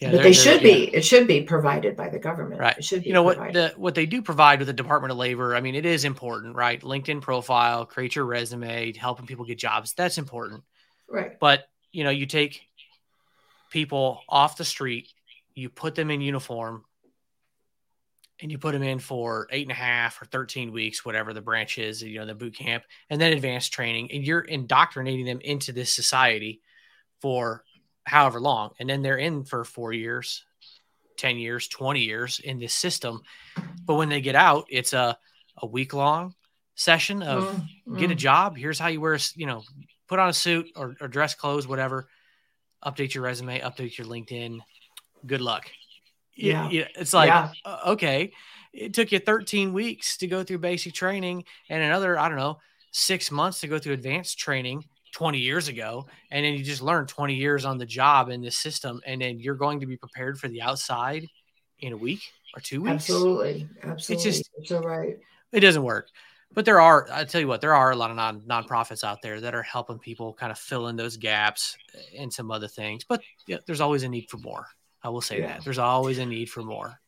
[0.00, 0.88] Yeah, but they should be.
[0.90, 0.98] Yeah.
[0.98, 2.58] It should be provided by the government.
[2.58, 2.78] Right.
[2.78, 3.08] It should be.
[3.08, 3.54] You know provided.
[3.54, 5.54] what the what they do provide with the Department of Labor.
[5.54, 6.80] I mean, it is important, right?
[6.80, 9.92] LinkedIn profile, create your resume, helping people get jobs.
[9.92, 10.64] That's important.
[11.06, 11.38] Right.
[11.38, 12.62] But you know, you take
[13.70, 15.12] people off the street,
[15.54, 16.84] you put them in uniform,
[18.40, 21.42] and you put them in for eight and a half or 13 weeks, whatever the
[21.42, 25.40] branch is, you know, the boot camp, and then advanced training, and you're indoctrinating them
[25.42, 26.60] into this society
[27.20, 27.64] for
[28.10, 30.44] however long, and then they're in for four years,
[31.16, 33.22] 10 years, 20 years in this system.
[33.84, 35.16] But when they get out, it's a,
[35.56, 36.34] a week long
[36.74, 37.44] session of
[37.86, 38.18] mm, get a mm.
[38.18, 38.56] job.
[38.56, 39.62] Here's how you wear, you know,
[40.08, 42.08] put on a suit or, or dress clothes, whatever.
[42.84, 44.58] Update your resume, update your LinkedIn.
[45.24, 45.70] Good luck.
[46.34, 46.68] Yeah.
[46.68, 47.52] yeah it's like, yeah.
[47.64, 48.32] uh, okay,
[48.72, 52.58] it took you 13 weeks to go through basic training and another, I don't know,
[52.90, 57.06] six months to go through advanced training 20 years ago and then you just learn
[57.06, 60.38] 20 years on the job in this system and then you're going to be prepared
[60.38, 61.26] for the outside
[61.80, 62.20] in a week
[62.54, 62.92] or two weeks?
[62.92, 63.68] Absolutely.
[63.82, 65.18] Absolutely it's just it's all right.
[65.52, 66.08] It doesn't work.
[66.52, 69.22] But there are i tell you what there are a lot of non nonprofits out
[69.22, 71.76] there that are helping people kind of fill in those gaps
[72.18, 74.66] and some other things but yeah, there's always a need for more.
[75.02, 75.46] I will say yeah.
[75.46, 75.64] that.
[75.64, 76.99] There's always a need for more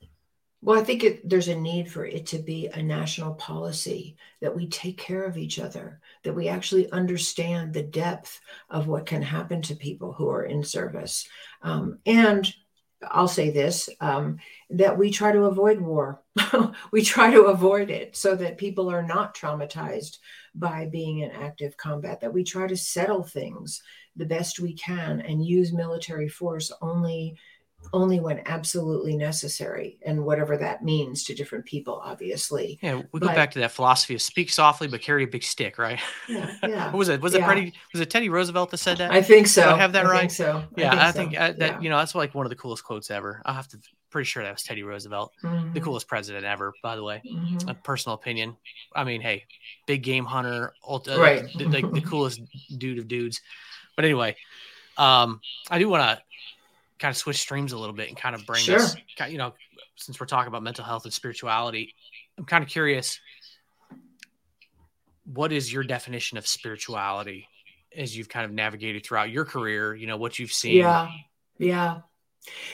[0.65, 4.55] Well, I think it, there's a need for it to be a national policy that
[4.55, 8.41] we take care of each other, that we actually understand the depth
[8.71, 11.29] of what can happen to people who are in service.
[11.63, 12.53] Um, and
[13.11, 14.39] I'll say this um,
[14.71, 16.23] that we try to avoid war.
[16.93, 20.19] we try to avoid it so that people are not traumatized
[20.55, 23.83] by being in active combat, that we try to settle things
[24.15, 27.37] the best we can and use military force only
[27.93, 32.79] only when absolutely necessary and whatever that means to different people obviously.
[32.83, 35.43] Yeah we but, go back to that philosophy of speak softly but carry a big
[35.43, 36.01] stick right?
[36.29, 39.13] Yeah, yeah what was it was it pretty was it teddy roosevelt that said that?
[39.13, 39.71] I think so.
[39.71, 40.33] I have that I right?
[40.33, 40.65] so.
[40.77, 41.41] Yeah i think, I think so.
[41.41, 41.81] I, that yeah.
[41.81, 43.43] you know that's like one of the coolest quotes ever.
[43.45, 43.79] I have to
[44.11, 45.73] pretty sure that was teddy roosevelt mm-hmm.
[45.73, 47.23] the coolest president ever by the way.
[47.27, 47.69] Mm-hmm.
[47.69, 48.57] a personal opinion.
[48.95, 49.45] I mean hey
[49.87, 51.45] big game hunter ultra, right.
[51.57, 52.41] the, the, the coolest
[52.79, 53.41] dude of dudes.
[53.97, 54.37] But anyway
[54.99, 56.23] um i do want to
[57.03, 58.77] kind of switch streams a little bit and kind of bring sure.
[58.77, 58.97] us,
[59.29, 59.53] you know,
[59.97, 61.95] since we're talking about mental health and spirituality,
[62.39, 63.21] I'm kind of curious.
[65.25, 67.49] What is your definition of spirituality
[67.97, 69.95] as you've kind of navigated throughout your career?
[69.95, 70.77] You know, what you've seen.
[70.77, 71.11] Yeah.
[71.59, 72.01] Yeah.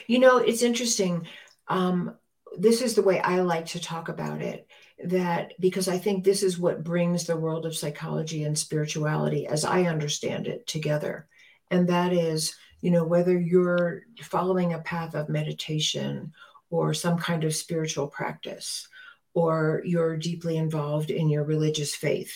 [0.07, 1.27] You know, it's interesting.
[1.67, 2.15] Um,
[2.57, 4.67] this is the way I like to talk about it
[5.05, 9.65] that because I think this is what brings the world of psychology and spirituality, as
[9.65, 11.29] I understand it, together.
[11.71, 16.33] And that is you know, whether you're following a path of meditation
[16.71, 18.89] or some kind of spiritual practice,
[19.35, 22.35] or you're deeply involved in your religious faith,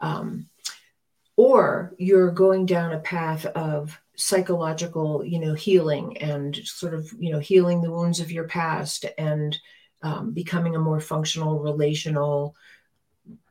[0.00, 0.48] um,
[1.36, 7.32] or you're going down a path of psychological, you know, healing and sort of, you
[7.32, 9.58] know, healing the wounds of your past and
[10.02, 12.54] um, becoming a more functional, relational,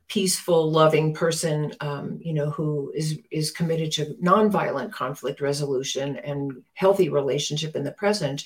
[0.09, 6.63] peaceful, loving person, um, you know, who is is committed to nonviolent conflict resolution and
[6.73, 8.45] healthy relationship in the present.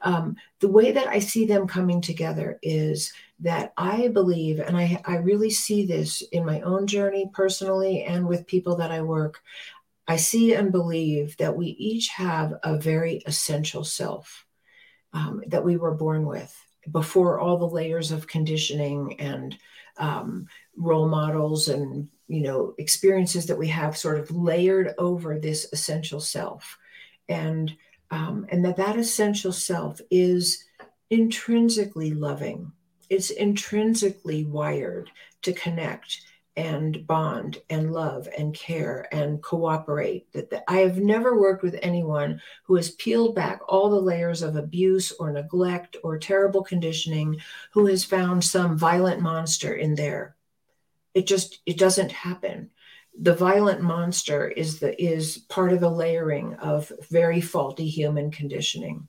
[0.00, 5.00] Um, the way that I see them coming together is that I believe, and I,
[5.04, 9.40] I really see this in my own journey personally and with people that I work.
[10.08, 14.44] I see and believe that we each have a very essential self
[15.12, 16.56] um, that we were born with
[16.90, 19.56] before all the layers of conditioning and
[19.98, 20.46] um,
[20.76, 26.20] role models and you know experiences that we have sort of layered over this essential
[26.20, 26.78] self.
[27.28, 27.74] And
[28.10, 30.64] um, and that that essential self is
[31.10, 32.72] intrinsically loving.
[33.08, 35.10] It's intrinsically wired
[35.42, 36.22] to connect
[36.56, 40.30] and bond and love and care and cooperate.
[40.32, 44.42] That the, i have never worked with anyone who has peeled back all the layers
[44.42, 47.40] of abuse or neglect or terrible conditioning
[47.72, 50.36] who has found some violent monster in there
[51.14, 52.70] it just it doesn't happen
[53.20, 59.06] the violent monster is the is part of the layering of very faulty human conditioning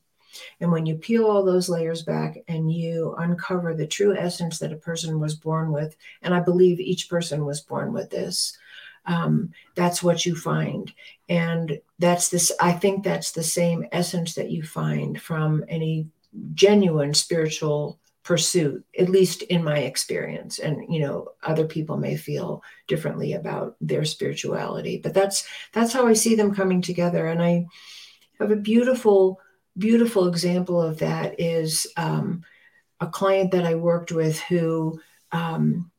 [0.60, 4.74] and when you peel all those layers back and you uncover the true essence that
[4.74, 8.58] a person was born with, and I believe each person was born with this,
[9.06, 10.92] um, that's what you find.
[11.30, 16.08] And that's this, I think that's the same essence that you find from any
[16.54, 22.64] genuine spiritual pursuit at least in my experience and you know other people may feel
[22.88, 27.66] differently about their spirituality but that's that's how i see them coming together and i
[28.40, 29.40] have a beautiful
[29.78, 32.44] beautiful example of that is um,
[33.00, 35.00] a client that I worked with who
[35.32, 35.92] um,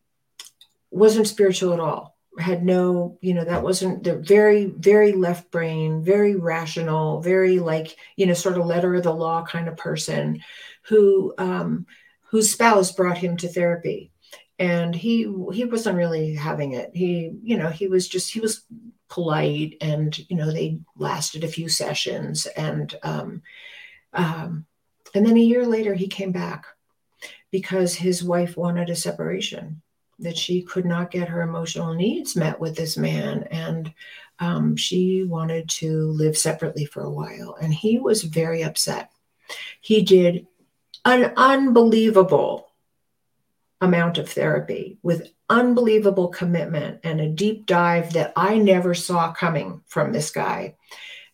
[0.90, 2.16] wasn't spiritual at all.
[2.38, 7.96] Had no, you know, that wasn't the very, very left brain, very rational, very like,
[8.16, 10.40] you know, sort of letter of the law kind of person
[10.88, 11.86] who um,
[12.34, 14.10] whose spouse brought him to therapy.
[14.58, 16.90] And he he wasn't really having it.
[16.92, 18.64] He you know he was just he was
[19.08, 23.42] polite and you know they lasted a few sessions and um,
[24.14, 24.66] um,
[25.14, 26.66] and then a year later he came back
[27.52, 29.80] because his wife wanted a separation
[30.18, 33.94] that she could not get her emotional needs met with this man and
[34.40, 37.56] um, she wanted to live separately for a while.
[37.62, 39.12] And he was very upset.
[39.80, 40.48] He did
[41.04, 42.68] an unbelievable
[43.80, 49.82] amount of therapy with unbelievable commitment and a deep dive that I never saw coming
[49.86, 50.76] from this guy.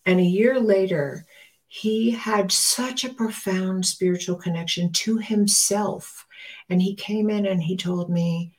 [0.05, 1.27] And a year later,
[1.69, 6.27] he had such a profound spiritual connection to himself.
[6.69, 8.57] And he came in and he told me,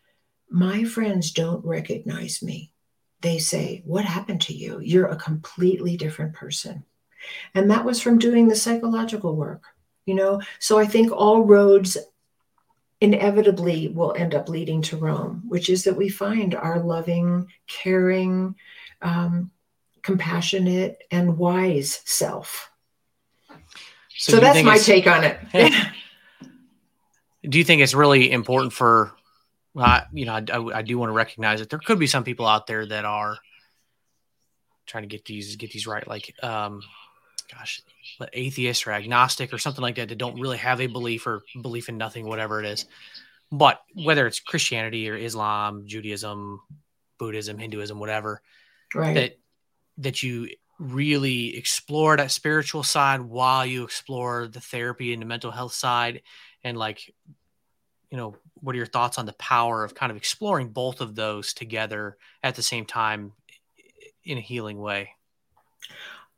[0.49, 2.72] My friends don't recognize me.
[3.20, 4.80] They say, What happened to you?
[4.80, 6.86] You're a completely different person.
[7.53, 9.64] And that was from doing the psychological work,
[10.05, 10.41] you know?
[10.59, 11.97] So I think all roads
[12.99, 18.55] inevitably will end up leading to Rome, which is that we find our loving, caring,
[19.01, 19.51] um,
[20.03, 22.69] compassionate, and wise self.
[24.09, 25.39] So, so that's my take on it.
[27.47, 29.11] do you think it's really important for
[29.75, 32.23] uh, you know I, I, I do want to recognize that there could be some
[32.23, 33.37] people out there that are
[34.85, 36.81] trying to get these get these right like um
[37.53, 37.81] gosh
[38.33, 41.89] atheist or agnostic or something like that that don't really have a belief or belief
[41.89, 42.85] in nothing whatever it is.
[43.51, 46.61] But whether it's christianity or islam judaism
[47.17, 48.41] buddhism hinduism whatever
[48.95, 49.13] right.
[49.13, 49.37] that
[49.97, 50.47] that you
[50.81, 56.23] really explore that spiritual side while you explore the therapy and the mental health side.
[56.63, 57.13] And like
[58.09, 61.15] you know what are your thoughts on the power of kind of exploring both of
[61.15, 63.31] those together at the same time
[64.23, 65.11] in a healing way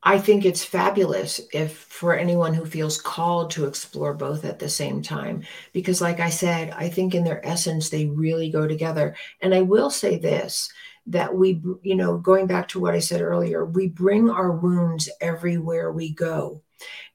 [0.06, 4.68] I think it's fabulous if for anyone who feels called to explore both at the
[4.68, 5.44] same time.
[5.72, 9.16] Because, like I said, I think in their essence, they really go together.
[9.42, 10.70] And I will say this
[11.08, 15.10] that we, you know, going back to what I said earlier, we bring our wounds
[15.20, 16.62] everywhere we go.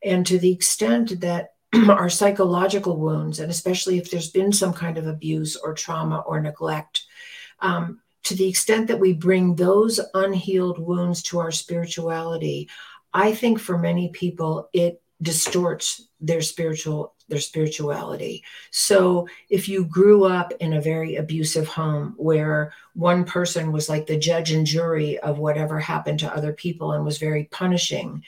[0.04, 1.54] And to the extent that
[1.88, 6.40] our psychological wounds, and especially if there's been some kind of abuse or trauma or
[6.40, 7.04] neglect,
[7.60, 12.68] um, to the extent that we bring those unhealed wounds to our spirituality,
[13.14, 18.44] I think for many people it distorts their spiritual their spirituality.
[18.70, 24.06] So if you grew up in a very abusive home where one person was like
[24.06, 28.24] the judge and jury of whatever happened to other people and was very punishing,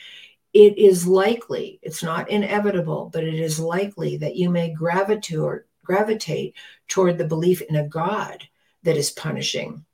[0.54, 6.54] it is likely, it's not inevitable, but it is likely that you may gravitate gravitate
[6.88, 8.44] toward the belief in a God
[8.82, 9.84] that is punishing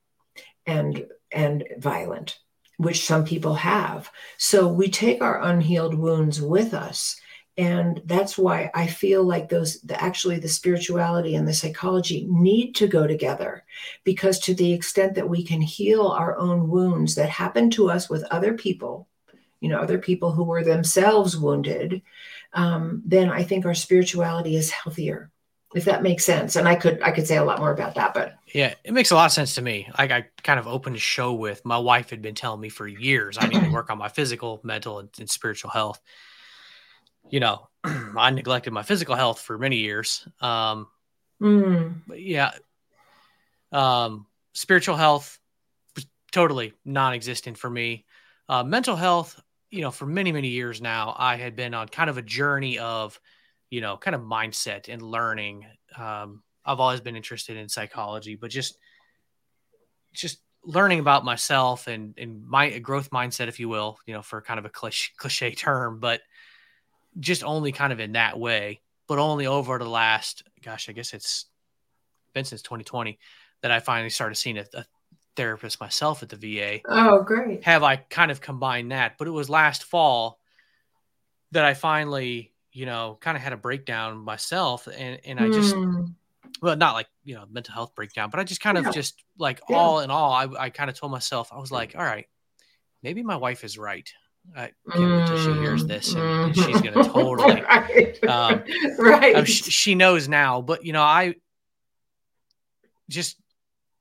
[0.66, 2.38] and and violent
[2.78, 4.10] which some people have.
[4.36, 7.18] So we take our unhealed wounds with us
[7.58, 12.74] and that's why i feel like those the, actually the spirituality and the psychology need
[12.74, 13.64] to go together
[14.04, 18.10] because to the extent that we can heal our own wounds that happen to us
[18.10, 19.08] with other people
[19.60, 22.02] you know other people who were themselves wounded
[22.52, 25.30] um, then i think our spirituality is healthier
[25.76, 26.56] if that makes sense.
[26.56, 29.10] And I could I could say a lot more about that, but yeah, it makes
[29.10, 29.88] a lot of sense to me.
[29.98, 32.86] Like I kind of opened a show with my wife had been telling me for
[32.86, 36.00] years I need to work on my physical, mental, and, and spiritual health.
[37.28, 40.26] You know, I neglected my physical health for many years.
[40.40, 40.86] Um,
[41.42, 41.94] mm.
[42.14, 42.52] yeah,
[43.72, 45.38] um, spiritual health
[45.94, 48.06] was totally non-existent for me.
[48.48, 52.08] Uh, mental health, you know, for many many years now, I had been on kind
[52.08, 53.20] of a journey of
[53.70, 55.66] you know, kind of mindset and learning.
[55.96, 58.78] Um, I've always been interested in psychology, but just
[60.12, 64.40] just learning about myself and and my growth mindset, if you will, you know, for
[64.40, 66.20] kind of a cliche, cliche term, but
[67.18, 68.80] just only kind of in that way.
[69.08, 71.46] But only over the last, gosh, I guess it's
[72.34, 73.18] been since 2020
[73.62, 74.84] that I finally started seeing a, a
[75.36, 76.80] therapist myself at the VA.
[76.86, 77.62] Oh, great!
[77.64, 79.16] Have I kind of combined that?
[79.18, 80.40] But it was last fall
[81.52, 85.74] that I finally you know, kind of had a breakdown myself, and and I just,
[85.74, 86.12] mm.
[86.60, 88.86] well, not like you know, mental health breakdown, but I just kind yeah.
[88.86, 89.76] of just like yeah.
[89.76, 92.26] all in all, I I kind of told myself, I was like, all right,
[93.02, 94.06] maybe my wife is right.
[94.54, 98.62] I can't wait till she hears this, and, and she's gonna totally, right, um,
[98.98, 99.48] right.
[99.48, 101.36] She, she knows now, but you know, I
[103.08, 103.40] just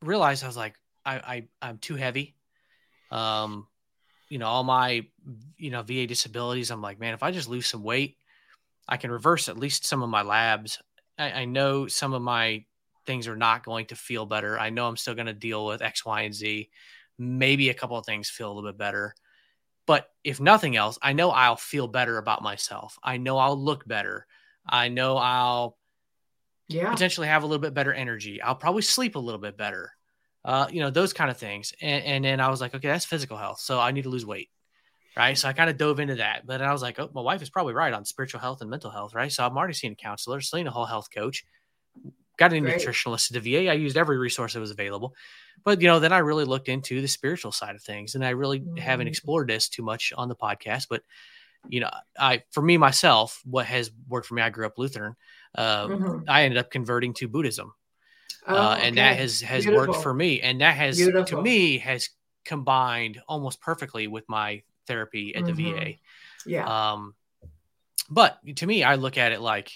[0.02, 2.36] realized I was like, I, I I'm too heavy.
[3.10, 3.68] Um,
[4.28, 5.06] you know, all my
[5.58, 6.72] you know VA disabilities.
[6.72, 8.18] I'm like, man, if I just lose some weight,
[8.88, 10.82] I can reverse at least some of my labs.
[11.18, 12.66] I, I know some of my
[13.06, 14.60] things are not going to feel better.
[14.60, 16.70] I know I'm still going to deal with X, Y, and Z.
[17.18, 19.16] Maybe a couple of things feel a little bit better.
[19.86, 22.98] But if nothing else, I know I'll feel better about myself.
[23.04, 24.26] I know I'll look better.
[24.68, 25.78] I know I'll
[26.68, 26.90] yeah.
[26.90, 28.42] potentially have a little bit better energy.
[28.42, 29.92] I'll probably sleep a little bit better.
[30.44, 31.74] Uh, you know, those kind of things.
[31.82, 33.60] And, and then I was like, okay, that's physical health.
[33.60, 34.50] So I need to lose weight
[35.18, 35.38] right?
[35.38, 37.50] So I kind of dove into that, but I was like, oh, my wife is
[37.50, 39.32] probably right on spiritual health and mental health, right?
[39.32, 41.46] So I'm already seeing a counselor, seeing a whole health coach,
[42.38, 42.78] got a Great.
[42.78, 43.70] nutritionalist at the VA.
[43.70, 45.16] I used every resource that was available,
[45.64, 48.32] but you know, then I really looked into the spiritual side of things, and I
[48.32, 48.78] really mm-hmm.
[48.78, 51.02] haven't explored this too much on the podcast, but
[51.70, 51.90] you know,
[52.20, 55.16] I for me myself, what has worked for me, I grew up Lutheran.
[55.56, 56.30] Uh, mm-hmm.
[56.30, 57.74] I ended up converting to Buddhism.
[58.48, 58.96] Oh, uh, and okay.
[58.96, 59.94] that has has Beautiful.
[59.94, 61.26] worked for me, and that has Beautiful.
[61.26, 62.10] to me has
[62.44, 65.56] combined almost perfectly with my therapy at mm-hmm.
[65.56, 65.94] the VA.
[66.46, 66.92] Yeah.
[66.92, 67.16] Um,
[68.10, 69.72] but to me, I look at it like,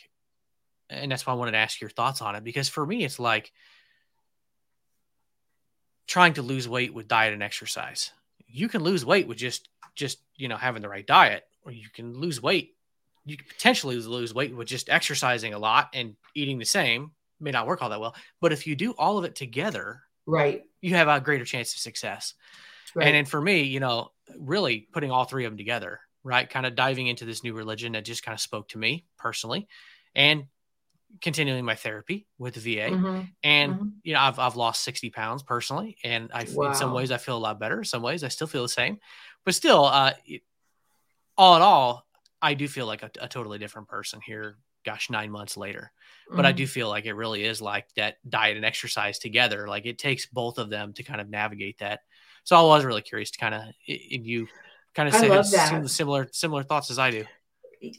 [0.90, 3.20] and that's why I wanted to ask your thoughts on it because for me, it's
[3.20, 3.52] like
[6.08, 8.12] trying to lose weight with diet and exercise.
[8.48, 11.88] You can lose weight with just just you know having the right diet, or you
[11.94, 12.76] can lose weight.
[13.26, 17.12] You can potentially lose weight with just exercising a lot and eating the same.
[17.40, 20.64] May not work all that well, but if you do all of it together, right,
[20.82, 22.34] you have a greater chance of success.
[22.96, 23.06] Right.
[23.06, 26.50] And then for me, you know, really putting all three of them together, right?
[26.50, 29.68] Kind of diving into this new religion that just kind of spoke to me personally
[30.16, 30.46] and
[31.22, 33.36] continuing my therapy with the VA, Mhm.
[33.44, 34.02] and Mhm.
[34.04, 37.38] you know, I've I've lost sixty pounds personally, and I in some ways I feel
[37.38, 37.80] a lot better.
[37.80, 39.00] In some ways I still feel the same,
[39.46, 40.44] but still, uh, it-
[41.38, 42.08] all in all,
[42.42, 44.60] I do feel like a, a totally different person here.
[44.86, 45.92] Gosh, nine months later,
[46.36, 46.54] but I Mhm.
[46.54, 49.68] do feel like it really is like that diet and exercise together.
[49.68, 52.02] Like it takes both of them to kind of navigate that.
[52.44, 54.48] So I was really curious to kind of and you
[54.94, 55.70] kind of say love have that.
[55.70, 57.26] sim- similar similar thoughts as I do.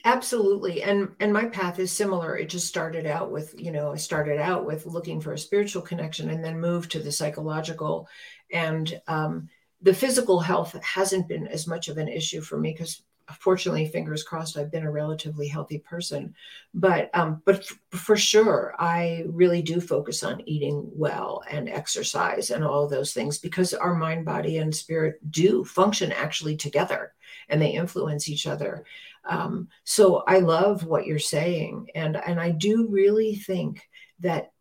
[0.05, 0.83] Absolutely.
[0.83, 2.37] And and my path is similar.
[2.37, 5.83] It just started out with, you know, I started out with looking for a spiritual
[5.83, 8.07] connection and then moved to the psychological.
[8.53, 9.49] And um,
[9.81, 13.03] the physical health hasn't been as much of an issue for me because
[13.39, 16.35] fortunately, fingers crossed, I've been a relatively healthy person.
[16.75, 22.51] But um, but f- for sure, I really do focus on eating well and exercise
[22.51, 27.13] and all those things because our mind, body, and spirit do function actually together
[27.49, 28.85] and they influence each other.
[29.25, 33.83] Um, so I love what you're saying, and and I do really think
[34.21, 34.53] that,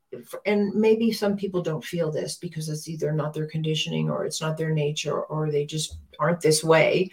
[0.46, 4.42] and maybe some people don't feel this because it's either not their conditioning or it's
[4.42, 7.10] not their nature or they just aren't this way.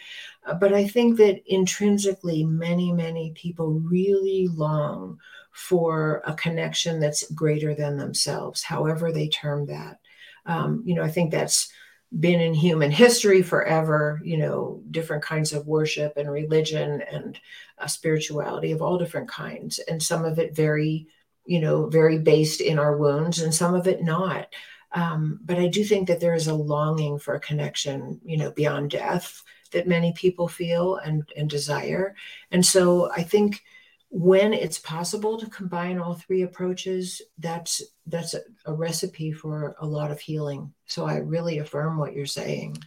[0.46, 5.18] Uh, but I think that intrinsically, many many people really long
[5.52, 9.98] for a connection that's greater than themselves, however they term that.
[10.46, 11.72] Um, you know, I think that's
[12.20, 17.38] been in human history forever, you know, different kinds of worship and religion and
[17.78, 19.78] uh, spirituality of all different kinds.
[19.80, 21.08] And some of it very,
[21.46, 24.48] you know, very based in our wounds and some of it not.
[24.92, 28.52] Um, but I do think that there is a longing for a connection, you know,
[28.52, 29.42] beyond death
[29.72, 32.14] that many people feel and, and desire.
[32.50, 33.62] And so I think
[34.08, 39.86] when it's possible to combine all three approaches that's that's a, a, recipe for a
[39.86, 42.78] lot of healing so i really affirm what you're saying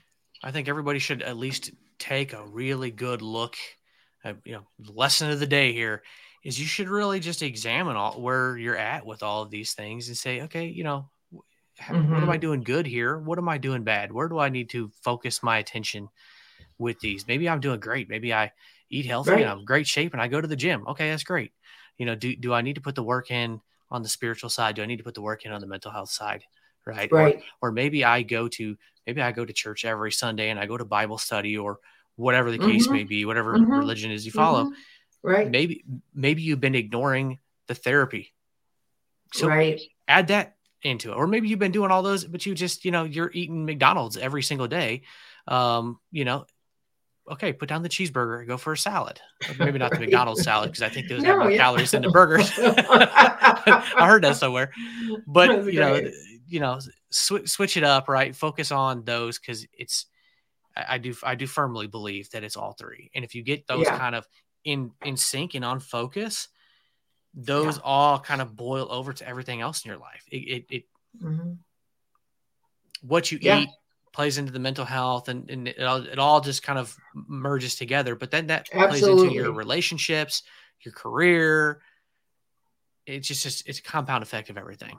[0.43, 3.55] I think everybody should at least take a really good look.
[4.23, 6.03] At, you know, lesson of the day here
[6.43, 10.07] is you should really just examine all where you're at with all of these things
[10.07, 11.09] and say, okay, you know,
[11.77, 12.41] how, what am I Mhm.
[12.41, 13.17] doing good here?
[13.17, 14.11] What am I doing bad?
[14.11, 16.09] Where do I need to focus my attention
[16.80, 17.27] with these?
[17.27, 18.09] Maybe I'm doing great.
[18.09, 18.51] Maybe I
[18.89, 19.41] eat healthy Right.
[19.41, 20.88] and I'm great shape and I go to the gym.
[20.88, 21.53] Okay, that's great.
[21.97, 23.61] You know, do do I need to put the work in
[23.91, 24.75] on the spiritual side?
[24.75, 26.43] Do I need to put the work in on the mental health side?
[26.86, 27.11] Right.
[27.11, 30.65] Right or maybe I go to maybe I go to church every Sunday and I
[30.65, 31.80] go to Bible study or
[32.15, 32.93] whatever the case Mhm.
[32.93, 33.69] may be, whatever Mhm.
[33.71, 34.65] religion is you follow.
[34.65, 34.73] Mhm.
[35.23, 38.34] right Maybe maybe you've been ignoring the therapy.
[39.34, 41.15] So right add that into it.
[41.15, 44.17] Or maybe you've been doing all those, but you just, you know, you're eating McDonald's
[44.17, 45.03] every single day.
[45.47, 46.45] Um, you know,
[47.32, 49.19] okay, put down the cheeseburger, go for a salad.
[49.57, 51.57] Maybe not the McDonald's salad because I think there's No, more yeah.
[51.57, 52.49] calories in the burgers.
[52.57, 54.71] I heard that somewhere.
[55.27, 56.01] But That's you know,
[56.47, 56.80] you know,
[57.11, 58.36] sw- switch it up, right?
[58.36, 60.05] Focus on those because it's.
[60.75, 61.13] I I do.
[61.23, 63.97] I do firmly believe that it's all three, and if you get those Yeah.
[63.97, 64.27] kind of
[64.65, 66.47] in in sync and on focus,
[67.34, 70.23] those all kind of boil over to everything else in your life.
[70.32, 70.84] It, it, it
[71.23, 71.57] Mhm.
[73.01, 73.59] what you Yeah.
[73.59, 73.69] eat
[74.20, 77.76] plays into the mental health, and, and it, all, it all just kind of merges
[77.76, 78.15] together.
[78.15, 80.43] But then that plays into your relationships,
[80.82, 81.80] your career.
[83.05, 84.97] It's just, just it's a compound effect of everything.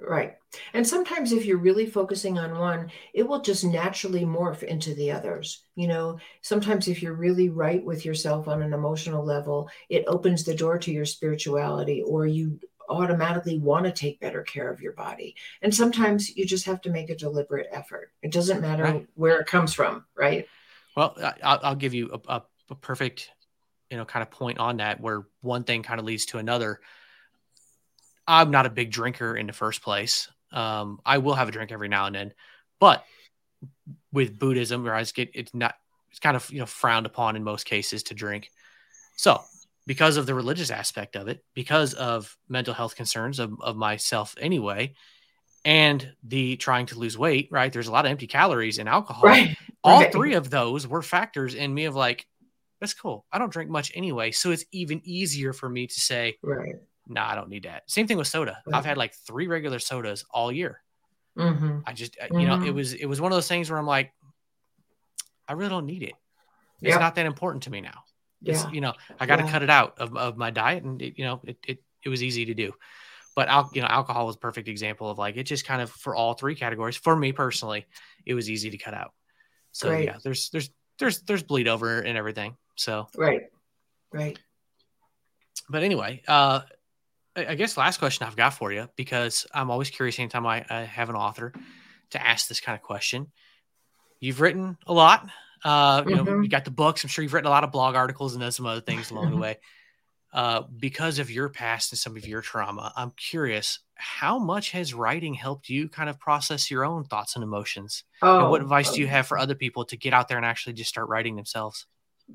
[0.00, 0.34] Right.
[0.74, 5.12] And sometimes if you're really focusing on one, it will just naturally morph into the
[5.12, 5.62] others.
[5.76, 10.42] You know, sometimes if you're really right with yourself on an emotional level, it opens
[10.42, 12.58] the door to your spirituality or you
[12.88, 15.36] automatically want to take better care of your body.
[15.62, 18.12] And sometimes you just have to make a deliberate effort.
[18.22, 19.06] It doesn't matter Right.
[19.14, 20.46] where it comes from, right?
[20.96, 23.30] Well, I- I'll, I'll give you a, a, a perfect,
[23.90, 26.80] you know, kind of point on that where one thing kind of leads to another.
[28.26, 30.28] I'm not a big drinker in the first place.
[30.52, 32.34] Um, I will have a drink every now and then,
[32.80, 33.04] but
[34.12, 35.74] with Buddhism, where I just get it's not
[36.10, 38.50] it's kind of you know frowned upon in most cases to drink.
[39.16, 39.42] So
[39.88, 44.34] because of the religious aspect of it, because of mental health concerns of, of myself
[44.38, 44.94] anyway,
[45.64, 47.72] and the trying to lose weight, right?
[47.72, 49.56] There's a lot of empty calories in alcohol Right.
[49.82, 50.12] all Right.
[50.12, 52.26] three of those were factors in me of like
[52.80, 56.36] that's cool i don't drink much anyway so it's even easier for me to say
[56.42, 56.74] Right.
[57.06, 58.76] nah i don't need that same thing with soda Right.
[58.76, 60.80] i've had like three regular sodas all year
[61.36, 62.74] hmm i just I- you know it Mhm.
[62.74, 64.12] was it was one of those things where i'm like
[65.48, 66.14] i really don't need it
[66.82, 66.98] it's Yeah.
[66.98, 68.02] not that important to me now
[68.44, 68.70] it's Yeah.
[68.70, 69.50] you know i got to Yeah.
[69.50, 72.22] cut it out of, of my diet and it, you know it, it it was
[72.22, 72.72] easy to do
[73.34, 75.90] but al- you know alcohol was a perfect example of like it just kind of
[75.90, 77.86] for all three categories for me personally
[78.26, 79.12] it was easy to cut out
[79.72, 80.04] so Great.
[80.06, 83.42] yeah there's there's there's there's bleed over and everything so Right.
[84.12, 84.38] Right.
[85.68, 86.60] but anyway uh
[87.36, 90.64] I I guess last question I've got for you because I'm always curious anytime I,
[90.68, 91.52] I have an author
[92.10, 93.30] to ask this kind of question.
[94.18, 95.28] You've written a lot.
[95.64, 96.42] Uh, you know, Mhm.
[96.42, 97.02] you got the books.
[97.04, 99.30] I'm sure you've written a lot of blog articles and done some other things along
[99.30, 99.58] the way.
[100.32, 104.92] uh, because of your past and some of your trauma, I'm curious, how much has
[104.94, 108.04] writing helped you kind of process your own thoughts and emotions?
[108.20, 110.36] Oh, and what advice do you oh, have for other people to get out there
[110.36, 111.86] and actually just start writing themselves?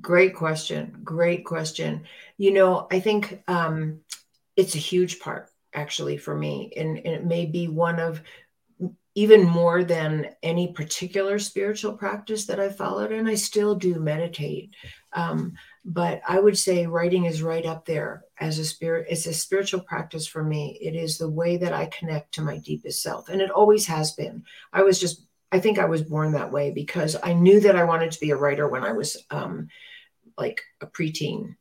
[0.01, 0.99] Great question.
[1.03, 2.05] Great question.
[2.37, 4.01] You know, I think um,
[4.55, 8.21] it's a huge part actually for me, and, and it may be one of
[9.15, 14.73] even more than any particular spiritual practice that I've followed, and I still do meditate.
[15.13, 15.53] Um,
[15.85, 19.07] but I would say writing is right up there as a spirit.
[19.09, 20.79] It's a spiritual practice for me.
[20.81, 24.13] It is the way that I connect to my deepest self, and it always has
[24.13, 24.43] been.
[24.71, 27.83] I was just, I think I was born that way because I knew that I
[27.83, 29.67] wanted to be a writer when I was um,
[30.37, 31.55] like a preteen.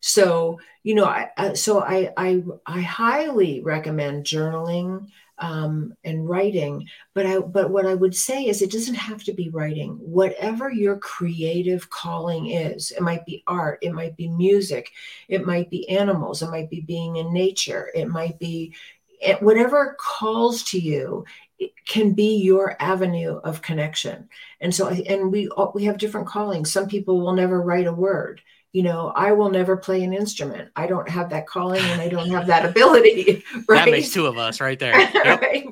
[0.00, 6.86] So you know, I, so I, I I highly recommend journaling um, and writing.
[7.14, 9.92] But I, but what I would say is, it doesn't have to be writing.
[10.00, 14.90] Whatever your creative calling is, it might be art, it might be music,
[15.28, 18.74] it might be animals, it might be being in nature, it might be
[19.22, 21.24] eh, whatever calls to you.
[21.58, 24.28] It can be your avenue of connection,
[24.60, 26.72] and so and we we have different callings.
[26.72, 28.40] Some people will never write a word
[28.72, 30.70] you know, I will never play an instrument.
[30.76, 33.44] I don't have that calling and I don't have that ability.
[33.68, 33.84] Right?
[33.84, 34.98] That makes two of us right there.
[35.14, 35.40] Yep.
[35.40, 35.66] right?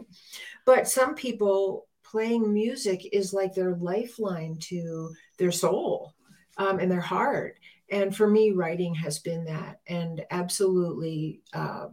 [0.64, 6.14] But some people playing music is like their lifeline to their soul
[6.56, 7.58] um, and their heart.
[7.90, 9.80] And for me, writing has been that.
[9.86, 11.88] And absolutely, uh,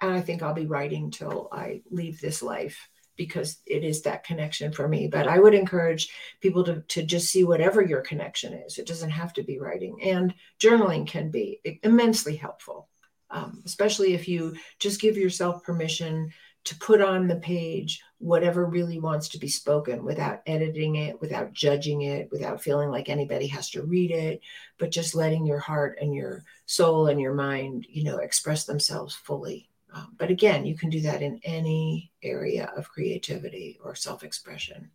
[0.00, 4.24] and I think I'll be writing till I leave this life because it is that
[4.24, 5.08] connection for me.
[5.08, 6.08] But I would encourage
[6.40, 8.78] people to, to just see whatever your connection is.
[8.78, 12.88] It doesn't have to be writing, and journaling can be immensely helpful,
[13.30, 16.32] um, especially if you just give yourself permission
[16.64, 21.52] to put on the page whatever really wants to be spoken without editing it, without
[21.52, 24.40] judging it, without feeling like anybody has to read it,
[24.78, 29.14] but just letting your heart and your soul and your mind, you know, express themselves
[29.14, 29.68] fully.
[29.94, 34.90] Um, but again, you can do that in any area of creativity or self expression.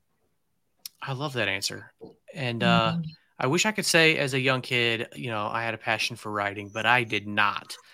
[1.01, 1.93] I love that answer.
[2.35, 3.01] And uh, mm-hmm.
[3.39, 6.17] I wish I could say, as a young kid, you know, I had a passion
[6.17, 7.75] for writing, but I did not.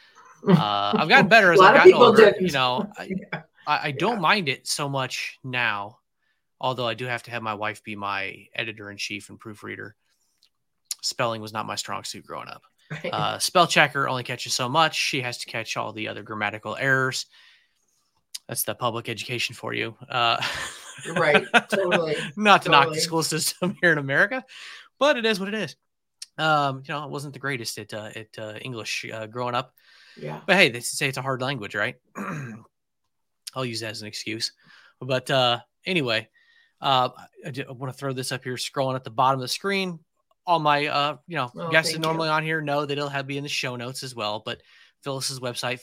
[0.48, 2.32] Uh, I've gotten better as I've gotten older.
[2.32, 2.36] Did.
[2.40, 3.10] You know, I,
[3.66, 4.20] I, I don't yeah.
[4.20, 5.98] mind it so much now,
[6.62, 9.96] although I do have to have my wife be my editor in chief and proofreader.
[11.02, 12.62] Spelling was not my strong suit growing up.
[13.04, 13.14] Right.
[13.14, 14.96] Uh, spell checker only catches so much.
[14.96, 17.26] She has to catch all the other grammatical errors.
[18.48, 19.96] That's the public education for you.
[20.10, 20.42] Uh,
[21.16, 21.46] right.
[21.70, 22.16] Totally.
[22.36, 22.86] not to totally.
[22.86, 24.44] knock the school system here in America,
[25.00, 25.76] but it is what it is.
[26.38, 29.74] Um, you know, it wasn't the greatest at uh, at uh, English uh, growing up.
[30.18, 30.42] Yeah.
[30.46, 31.96] But hey, they say it's a hard language, right?
[33.56, 34.52] I'll use that as an excuse.
[35.00, 36.30] But uh, anyway,
[36.82, 37.10] uh,
[37.46, 40.00] I, I want to throw this up here, scrolling at the bottom of the screen
[40.46, 42.34] all my uh you know oh, guests normally you.
[42.34, 44.62] on here know that it'll have be in the show notes as well but
[45.04, 45.82] phyllis's website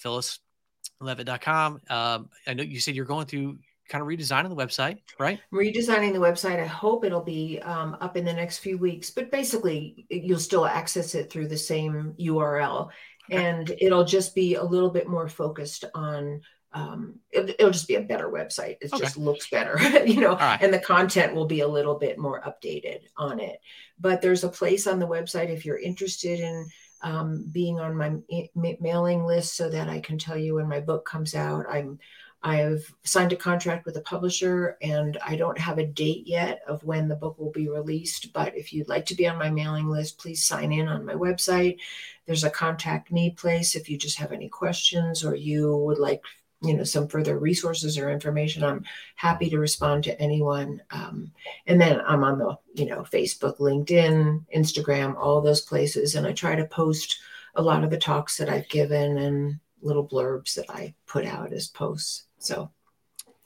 [1.01, 3.59] phyllisleavitt.com um i know you said you're going through
[3.89, 8.17] kind of redesigning the website right redesigning the website i hope it'll be um, up
[8.17, 12.89] in the next few weeks but basically you'll still access it through the same url
[13.31, 13.45] okay.
[13.45, 16.41] and it'll just be a little bit more focused on
[16.75, 18.77] um, it, will just be a better website.
[18.81, 19.05] It okay.
[19.05, 20.59] just looks better, you know, right.
[20.61, 23.61] and the content will be a little bit more updated on it.
[24.01, 26.69] But there's a place on the website if you're interested in
[27.03, 28.11] um, being on my
[28.55, 31.67] ma- mailing list so that I can tell you when my book comes out.
[31.69, 31.99] I'm
[32.45, 36.83] I've signed a contract with a publisher and I don't have a date yet of
[36.83, 38.33] when the book will be released.
[38.33, 41.15] But if you'd like to be on my mailing list, please sign in on my
[41.15, 41.79] website.
[42.27, 46.21] There's a contact me place if you just have any questions or you would like
[46.63, 48.85] you know some further resources or information i'm
[49.17, 51.31] happy to respond to anyone um,
[51.67, 56.33] and then i'm on the you know facebook linkedin instagram all those places and i
[56.33, 57.19] try to post
[57.57, 61.53] a lot of the talks that i've given and little blurbs that i put out
[61.53, 62.71] as posts so.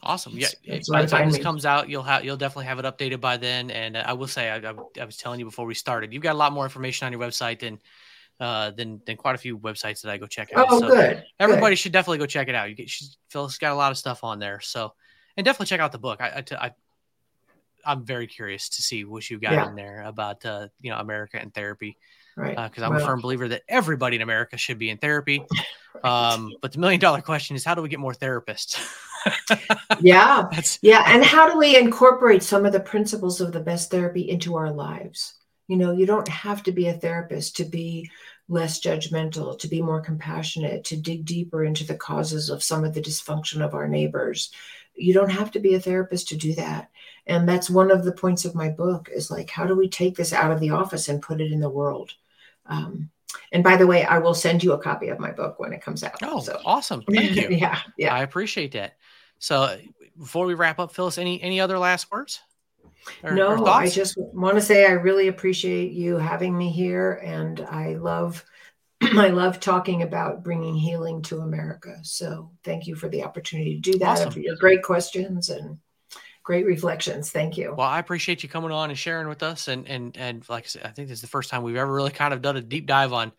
[0.02, 0.34] Awesome.
[0.36, 0.48] Yeah
[0.88, 3.70] by the time this comes out you'll have you'll definitely have it updated by then
[3.70, 6.22] and uh, i will say I, I, I was telling you before we started you've
[6.22, 7.80] got a lot more information on your website than
[8.40, 10.66] uh, than than quite a few websites that I go check out.
[10.70, 11.24] Oh, so good.
[11.40, 11.80] Everybody good.
[11.80, 12.68] should definitely go check it out.
[12.68, 14.60] You get she's Phyllis got a lot of stuff on there.
[14.60, 14.92] So
[15.36, 16.20] and definitely check out the book.
[16.20, 16.72] I, I,
[17.84, 19.68] I am very curious to see what you got yeah.
[19.68, 21.96] in there about uh, you know America in Therapy.
[22.36, 22.54] Right.
[22.54, 25.42] Because uh, I'm well, a firm believer that everybody in America should be in therapy.
[25.94, 26.04] right.
[26.04, 28.78] Um, but the million dollar question is how do we get more therapists?
[30.00, 30.50] yeah.
[30.82, 31.04] yeah.
[31.06, 34.70] And how do we incorporate some of the principles of the best therapy into our
[34.70, 35.34] lives?
[35.68, 38.10] You know, you don't have to be a therapist to be
[38.48, 42.94] less judgmental, to be more compassionate, to dig deeper into the causes of some of
[42.94, 44.52] the dysfunction of our neighbors.
[44.94, 46.90] You don't have to be a therapist to do that.
[47.26, 50.16] And that's one of the points of my book is like, how do we take
[50.16, 52.14] this out of the office and put it in the world?
[52.66, 53.10] Um,
[53.52, 55.82] and by the way, I will send you a copy of my book when it
[55.82, 56.16] comes out.
[56.22, 56.60] Oh, so.
[56.64, 57.02] awesome!
[57.10, 57.48] Thank you.
[57.50, 58.14] yeah, yeah.
[58.14, 58.96] I appreciate that.
[59.38, 59.78] So,
[60.18, 62.40] before we wrap up, Phyllis, any any other last words?
[63.22, 67.12] Or, no, or I just want to say I really appreciate you having me here,
[67.24, 68.44] and I love
[69.02, 71.96] I love talking about bringing healing to America.
[72.02, 74.18] So, thank you for the opportunity to do that.
[74.18, 74.32] Awesome.
[74.32, 75.78] For your great questions and
[76.46, 77.30] great reflections.
[77.30, 77.74] Thank you.
[77.76, 79.68] Well, I appreciate you coming on and sharing with us.
[79.68, 81.92] And and and like I said, I think this is the first time we've ever
[81.92, 83.32] really kind of done a deep dive on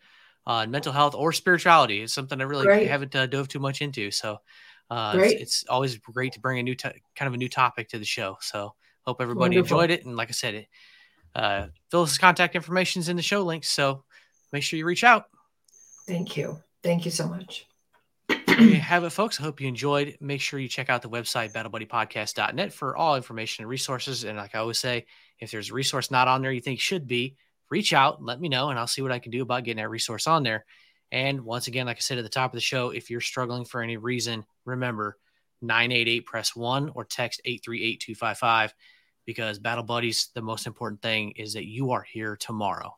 [0.46, 2.02] on mental health or spirituality.
[2.02, 2.88] It's something I really great.
[2.88, 4.10] haven't uh, dove too much into.
[4.10, 4.38] So
[4.90, 7.98] uh, it's, it's, always great to bring a new kind of a new topic to
[7.98, 8.38] the show.
[8.40, 8.74] So
[9.06, 9.80] hope everybody Wonderful.
[9.80, 10.04] enjoyed it.
[10.04, 10.66] And like I said, it
[11.34, 13.68] uh, Phyllis's contact information is in the show links.
[13.68, 14.04] So
[14.52, 15.26] make sure you reach out.
[16.06, 16.62] Thank you.
[16.82, 17.68] Thank you so much
[18.58, 19.38] there you have it, folks.
[19.38, 20.16] I hope you enjoyed.
[20.20, 24.24] Make sure you check out the website, battlebuddypodcast.net, for all information and resources.
[24.24, 25.06] And like I always say,
[25.38, 27.36] if there's a resource not on there you think should be,
[27.70, 29.90] reach out, let me know, and I'll see what I can do about getting that
[29.90, 30.64] resource on there.
[31.12, 33.64] And once again, like I said at the top of the show, if you're struggling
[33.64, 35.16] for any reason, remember
[35.60, 38.74] 988 press one or text 838 255
[39.26, 42.96] because Battle Buddies, the most important thing is that you are here tomorrow.